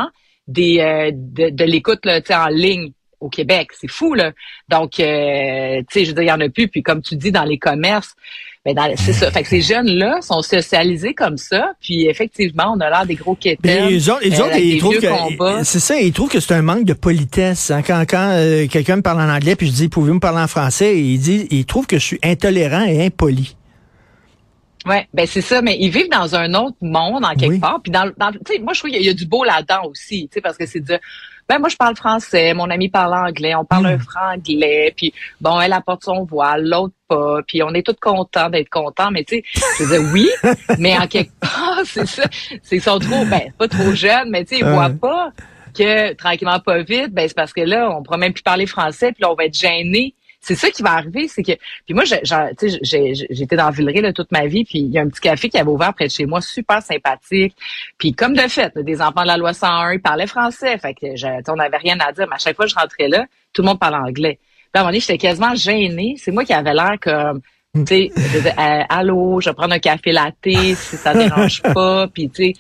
des, 0.48 0.80
euh, 0.80 1.12
de, 1.14 1.50
de 1.50 1.64
l'écoute 1.64 2.02
en 2.08 2.48
ligne 2.48 2.92
au 3.26 3.30
Québec. 3.30 3.70
C'est 3.80 3.90
fou, 3.90 4.14
là. 4.14 4.32
Donc, 4.70 5.00
euh, 5.00 5.82
tu 5.82 5.86
sais, 5.92 6.06
je 6.06 6.10
veux 6.10 6.16
dire, 6.16 6.24
il 6.24 6.28
y 6.28 6.32
en 6.32 6.40
a 6.40 6.50
plus. 6.50 6.68
Puis 6.68 6.84
comme 6.84 7.02
tu 7.02 7.16
dis, 7.16 7.32
dans 7.32 7.44
les 7.44 7.58
commerces, 7.58 8.16
ben 8.64 8.76
c'est 8.96 9.14
ça. 9.14 9.30
Fait 9.30 9.44
que 9.44 9.50
ces 9.50 9.62
jeunes-là 9.62 10.22
sont 10.22 10.42
socialisés 10.42 11.14
comme 11.14 11.38
ça. 11.38 11.74
Puis 11.82 12.08
effectivement, 12.08 12.74
on 12.76 12.80
a 12.80 12.90
l'air 12.90 13.06
des 13.06 13.14
gros 13.16 13.36
quétaines. 13.36 13.86
Mais 13.86 13.94
ils, 13.94 14.12
ont, 14.12 14.18
ils, 14.24 14.34
euh, 14.34 14.58
ils 14.58 14.80
trouvent 14.80 15.00
que 15.00 15.64
c'est 15.64 15.80
ça. 15.80 16.00
Ils 16.00 16.12
trouvent 16.12 16.32
que 16.32 16.40
c'est 16.40 16.54
un 16.54 16.64
manque 16.64 16.86
de 16.86 16.94
politesse. 16.94 17.70
Hein. 17.70 17.84
Quand, 17.84 18.04
quand 18.10 18.32
euh, 18.32 18.66
quelqu'un 18.68 18.98
me 18.98 19.02
parle 19.04 19.22
en 19.22 19.30
anglais, 19.30 19.56
puis 19.56 19.68
je 19.68 19.74
dis, 19.74 19.90
pouvez-vous 19.90 20.16
me 20.16 20.20
parler 20.20 20.42
en 20.42 20.48
français, 20.48 21.00
il 21.00 21.20
dit, 21.20 21.48
il 21.52 21.66
trouve 21.66 21.86
que 21.86 22.00
je 22.00 22.06
suis 22.06 22.20
intolérant 22.24 22.86
et 22.86 23.06
impoli. 23.06 23.56
Ouais, 24.86 25.08
ben 25.14 25.26
c'est 25.26 25.42
ça, 25.42 25.64
mais 25.64 25.78
ils 25.80 25.90
vivent 25.90 26.10
dans 26.12 26.36
un 26.36 26.54
autre 26.54 26.78
monde 26.82 27.26
en 27.26 27.34
quelque 27.34 27.60
part. 27.60 27.82
Puis 27.82 27.92
dans, 27.92 28.12
dans 28.18 28.32
tu 28.32 28.40
sais, 28.48 28.60
moi 28.60 28.74
je 28.74 28.80
trouve 28.80 28.92
qu'il 28.92 29.02
y, 29.02 29.10
a 29.10 29.14
du 29.14 29.26
beau 29.26 29.44
là-dedans 29.44 29.86
aussi, 29.90 30.28
tu 30.28 30.36
sais, 30.36 30.42
parce 30.42 30.58
que 30.58 30.68
c'est 30.68 30.80
de 30.80 31.00
ben 31.48 31.60
moi 31.60 31.70
je 31.70 31.76
parle 31.76 31.96
français, 31.96 32.54
mon 32.54 32.70
ami 32.70 32.90
parle 32.90 33.14
anglais, 33.14 33.56
on 33.56 33.66
parle 33.66 33.88
un 33.88 33.98
hmm. 33.98 34.02
franglais, 34.02 34.94
puis 34.96 35.14
bon, 35.42 35.62
elle 35.62 35.74
apporte 35.74 36.04
son 36.04 36.24
voile, 36.24 36.68
l'autre 36.68 36.94
pas, 37.08 37.42
puis 37.48 37.62
on 37.62 37.74
est 37.74 37.86
tous 37.86 37.96
contents 38.02 38.50
d'être 38.50 38.70
contents, 38.70 39.12
mais 39.12 39.24
tu 39.24 39.38
sais, 39.38 39.44
je 39.54 39.84
disais 39.84 40.00
oui, 40.12 40.30
mais 40.80 40.98
en 40.98 41.08
quelque 41.08 41.34
part, 41.40 41.82
c'est 41.86 42.08
ça. 42.08 42.24
C'est 42.64 42.80
sont 42.80 43.00
trop, 43.00 43.26
ben, 43.26 43.52
pas 43.58 43.68
trop 43.68 43.92
jeunes, 43.94 44.30
mais 44.30 44.44
tu 44.44 44.56
sais, 44.56 44.62
ils 44.62 44.66
voient 44.66 44.90
pas 44.90 45.32
que 45.78 46.14
tranquillement 46.14 46.60
pas 46.60 46.82
vite, 46.82 47.14
ben 47.14 47.28
c'est 47.28 47.36
parce 47.36 47.54
que 47.54 47.62
là, 47.62 47.90
on 47.92 48.02
pourra 48.02 48.18
même 48.18 48.34
plus 48.34 48.44
parler 48.44 48.66
français, 48.66 49.12
puis 49.12 49.22
là, 49.22 49.32
on 49.32 49.36
va 49.36 49.46
être 49.46 49.58
gêné. 49.58 50.16
C'est 50.48 50.54
ça 50.54 50.70
qui 50.70 50.84
va 50.84 50.92
arriver, 50.92 51.28
c'est 51.28 51.42
que 51.42 51.54
puis 51.86 51.96
moi 51.96 52.04
j'étais 52.06 53.56
dans 53.56 53.72
Villeray 53.72 54.02
là, 54.02 54.14
toute 54.14 54.32
ma 54.32 54.46
vie, 54.46 54.64
puis 54.64 54.78
il 54.78 54.92
y 54.92 55.00
a 55.00 55.02
un 55.02 55.08
petit 55.08 55.22
café 55.22 55.50
qui 55.50 55.58
avait 55.58 55.72
ouvert 55.72 55.92
près 55.96 56.06
de 56.06 56.12
chez 56.12 56.28
moi, 56.28 56.40
super 56.40 56.84
sympathique. 56.84 57.56
Puis 57.98 58.14
comme 58.14 58.36
de 58.36 58.42
fait, 58.42 58.78
des 58.78 59.02
enfants 59.02 59.24
de 59.24 59.28
la 59.28 59.38
loi 59.38 59.54
101, 59.54 59.94
ils 59.94 60.02
parlaient 60.02 60.28
français, 60.28 60.78
fait 60.78 60.94
que 60.94 61.52
on 61.52 61.56
n'avait 61.56 61.78
rien 61.78 61.98
à 62.00 62.12
dire, 62.12 62.28
mais 62.30 62.36
à 62.36 62.38
chaque 62.38 62.56
fois 62.56 62.66
que 62.66 62.72
je 62.72 62.76
rentrais 62.76 63.08
là, 63.08 63.26
tout 63.54 63.64
le 63.64 63.70
monde 63.70 63.80
parlait 63.80 63.98
anglais. 63.98 64.38
Puis 64.40 64.70
à 64.76 64.82
un 64.82 64.82
moment 64.82 64.92
donné, 64.92 65.00
j'étais 65.00 65.18
quasiment 65.18 65.56
gênée, 65.56 66.14
c'est 66.20 66.32
moi 66.32 66.46
qui 66.46 66.54
avais 66.54 66.76
l'air 66.76 66.98
comme 67.02 67.42
tu 67.84 67.86
sais, 67.88 68.12
euh, 68.16 68.82
allô, 68.90 69.42
je 69.42 69.50
vais 69.50 69.54
prendre 69.54 69.74
un 69.74 69.80
café 69.80 70.12
latte 70.12 70.36
si 70.44 70.98
ça 70.98 71.14
dérange 71.14 71.62
pas, 71.74 72.08
puis 72.08 72.30
tu 72.30 72.46
sais, 72.46 72.54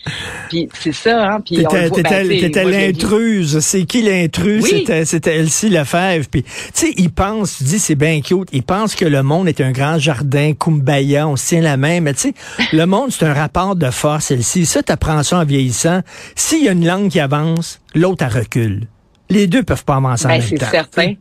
puis 0.50 0.70
c'est 0.80 0.94
ça, 0.94 1.26
hein. 1.26 1.42
Puis 1.42 1.58
t'étais 1.58 2.64
ben, 2.64 2.70
l'intruse. 2.70 3.60
C'est 3.60 3.86
qui 3.86 4.02
l'intruse? 4.02 4.66
C'était 4.66 5.06
c'était 5.06 5.38
Elsie 5.38 5.70
Lefebvre. 5.70 6.28
Puis 6.30 6.44
tu 6.44 6.52
sais, 6.74 6.94
il 6.98 7.12
pense, 7.12 7.58
tu 7.58 7.64
dis 7.64 7.80
c'est 7.80 7.96
bien 7.96 8.22
cute. 8.22 8.50
Il 8.52 8.64
pense 8.64 8.96
que 8.96 9.06
le 9.06 9.24
monde 9.24 9.48
est 9.48 9.62
un 9.62 9.72
grand 9.72 10.00
jardin, 10.00 10.54
kumbaya, 10.54 11.28
on 11.28 11.36
se 11.36 11.48
tient 11.48 11.62
la 11.62 11.78
main. 11.78 12.02
Mais 12.02 12.14
tu 12.14 12.20
sais, 12.20 12.34
le 12.74 12.86
monde 12.86 13.12
c'est 13.12 13.26
un 13.26 13.34
rapport 13.34 13.76
de 13.76 13.90
force. 13.90 14.32
Elsie, 14.32 14.66
ça 14.66 14.84
t'apprends 14.84 15.24
ça 15.24 15.40
en 15.40 15.46
vieillissant. 15.46 16.02
S'il 16.36 16.64
y 16.64 16.70
a 16.70 16.74
une 16.74 16.86
langue 16.86 17.10
qui 17.10 17.20
avance, 17.20 17.80
l'autre 17.94 18.26
elle 18.26 18.40
recule. 18.40 18.88
Les 19.30 19.48
deux 19.48 19.64
peuvent 19.64 19.86
pas 19.86 19.96
avancer 19.96 20.26
en 20.26 20.30
ben, 20.30 20.40
même 20.40 20.50
temps. 20.50 20.66
C'est 20.66 20.72
certain. 20.72 21.14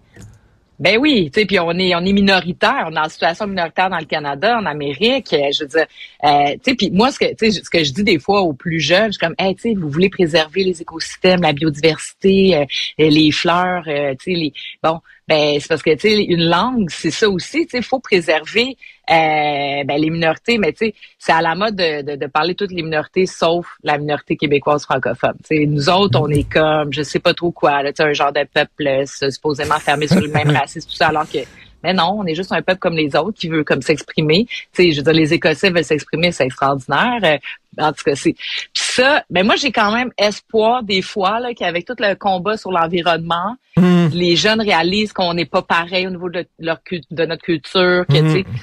Ben 0.81 0.99
oui, 0.99 1.31
tu 1.33 1.41
sais, 1.41 1.47
puis 1.47 1.59
on 1.61 1.71
est 1.73 1.95
on 1.95 2.05
est 2.05 2.13
minoritaire, 2.13 2.89
on 2.91 2.97
est 2.97 2.99
en 2.99 3.09
situation 3.09 3.47
minoritaire 3.47 3.91
dans 3.91 3.99
le 3.99 4.07
Canada, 4.07 4.59
en 4.59 4.67
Amérique. 4.67 5.33
Euh, 5.33 5.53
je 5.53 5.63
veux 5.63 5.69
dire, 5.69 5.87
euh, 6.25 6.53
tu 6.55 6.71
sais, 6.71 6.75
puis 6.75 6.91
moi 6.91 7.13
ce 7.13 7.19
que 7.21 7.27
tu 7.35 7.53
sais, 7.53 7.63
ce 7.63 7.71
que 7.71 7.85
je 7.85 7.93
dis 7.93 8.03
des 8.03 8.19
fois 8.19 8.41
aux 8.41 8.55
plus 8.55 8.81
jeunes, 8.81 9.07
je 9.07 9.13
suis 9.13 9.19
comme, 9.19 9.37
hey, 9.39 9.55
tu 9.55 9.63
sais, 9.63 9.75
vous 9.75 9.89
voulez 9.89 10.09
préserver 10.09 10.65
les 10.65 10.83
écosystèmes, 10.83 11.43
la 11.43 11.53
biodiversité, 11.53 12.57
euh, 12.57 12.65
les 12.99 13.31
fleurs, 13.31 13.85
tu 13.85 13.93
sais, 13.93 14.31
les 14.33 14.53
bon, 14.83 15.01
ben 15.29 15.59
c'est 15.61 15.69
parce 15.69 15.83
que 15.83 15.95
tu 15.95 16.01
sais 16.01 16.23
une 16.23 16.45
langue 16.45 16.91
c'est 16.91 17.11
ça 17.11 17.29
aussi 17.31 17.67
tu 17.67 17.79
sais 17.79 17.83
faut 17.83 18.01
préserver 18.01 18.77
euh, 19.11 19.85
ben, 19.85 20.01
les 20.01 20.11
minorités 20.11 20.59
mais 20.59 20.73
tu 20.73 20.87
sais 20.87 20.95
c'est 21.19 21.33
à 21.33 21.43
la 21.43 21.55
mode 21.55 21.77
de, 21.77 22.17
de, 22.17 22.27
parler 22.27 22.55
toutes 22.55 22.73
les 22.73 22.83
minorités 22.83 23.27
sauf 23.27 23.67
la 23.83 23.99
minorité 23.99 24.37
québécoise 24.37 24.85
francophone 24.85 25.35
tu 25.47 25.57
sais 25.57 25.67
nous 25.67 25.91
autres 25.91 26.19
on 26.21 26.29
est 26.29 26.51
comme 26.51 26.93
je 26.93 27.03
sais 27.03 27.19
pas 27.19 27.35
trop 27.35 27.51
quoi 27.51 27.83
là 27.83 27.93
un 27.99 28.13
genre 28.13 28.33
de 28.33 28.45
peuple 28.45 28.87
euh, 28.87 29.05
supposément 29.07 29.79
fermé 29.79 30.07
sur 30.07 30.21
le 30.21 30.29
même 30.29 30.51
racisme 30.57 30.89
tout 30.89 30.97
ça 30.97 31.09
alors 31.09 31.29
que 31.31 31.39
mais 31.85 31.93
non, 31.93 32.17
on 32.19 32.25
est 32.25 32.35
juste 32.35 32.51
un 32.51 32.63
peuple 32.63 32.79
comme 32.79 32.97
les 32.97 33.15
autres 33.15 33.39
qui 33.39 33.49
veut 33.49 33.63
comme 33.63 33.83
s'exprimer. 33.83 34.47
Tu 34.47 34.57
sais, 34.73 34.93
je 34.93 34.97
veux 34.97 35.03
dire, 35.03 35.13
les 35.13 35.35
Écossais 35.35 35.69
veulent 35.69 35.85
s'exprimer, 35.85 36.33
c'est 36.33 36.47
extraordinaire. 36.47 37.21
Euh, 37.23 37.37
en 37.79 37.93
tout 37.93 38.05
cas, 38.07 38.15
c'est. 38.15 38.33
Puis 38.33 38.71
ça, 38.73 39.23
mais 39.29 39.41
ben, 39.41 39.47
moi 39.49 39.57
j'ai 39.57 39.71
quand 39.71 39.93
même 39.93 40.11
espoir 40.17 40.83
des 40.83 41.03
fois 41.03 41.41
là 41.41 41.53
qu'avec 41.53 41.85
tout 41.85 41.97
le 41.99 42.15
combat 42.15 42.57
sur 42.57 42.73
l'environnement, 42.73 43.57
hmm. 43.77 44.07
les 44.15 44.35
jeunes 44.35 44.63
réalisent 44.63 45.13
qu'on 45.13 45.35
n'est 45.35 45.45
pas 45.45 45.61
pareil 45.61 46.07
au 46.07 46.11
niveau 46.11 46.31
de 46.31 46.47
leur 46.59 46.79
de 47.11 47.27
notre 47.27 47.43
culture, 47.43 48.07
que 48.09 48.15
tu 48.15 48.31
sais 48.31 48.43
hmm 48.45 48.55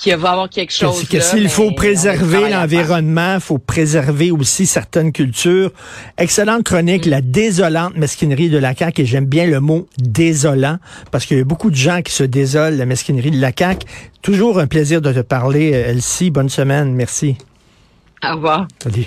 qu'il 0.00 0.14
va 0.16 0.28
y 0.28 0.32
avoir 0.32 0.48
quelque 0.48 0.72
chose. 0.72 1.04
Que, 1.08 1.20
s'il 1.20 1.48
faut 1.48 1.72
préserver 1.72 2.50
l'environnement, 2.50 3.34
il 3.34 3.40
faut 3.40 3.58
préserver 3.58 4.30
aussi 4.30 4.66
certaines 4.66 5.12
cultures. 5.12 5.70
Excellente 6.18 6.64
chronique, 6.64 7.06
mm. 7.06 7.10
la 7.10 7.20
désolante 7.20 7.96
mesquinerie 7.96 8.50
de 8.50 8.58
la 8.58 8.74
CAQ, 8.74 9.02
et 9.02 9.06
j'aime 9.06 9.26
bien 9.26 9.46
le 9.46 9.60
mot 9.60 9.86
désolant, 9.98 10.78
parce 11.10 11.26
qu'il 11.26 11.38
y 11.38 11.40
a 11.40 11.44
beaucoup 11.44 11.70
de 11.70 11.76
gens 11.76 12.02
qui 12.02 12.12
se 12.12 12.24
désolent 12.24 12.76
la 12.76 12.86
mesquinerie 12.86 13.30
de 13.30 13.40
la 13.40 13.52
CAQ. 13.56 13.86
Toujours 14.22 14.58
un 14.58 14.66
plaisir 14.66 15.00
de 15.00 15.12
te 15.12 15.20
parler, 15.20 15.70
Elsie. 15.70 16.30
Bonne 16.30 16.48
semaine. 16.48 16.92
Merci. 16.92 17.36
Au 18.24 18.34
revoir. 18.34 18.66
Salut. 18.82 19.06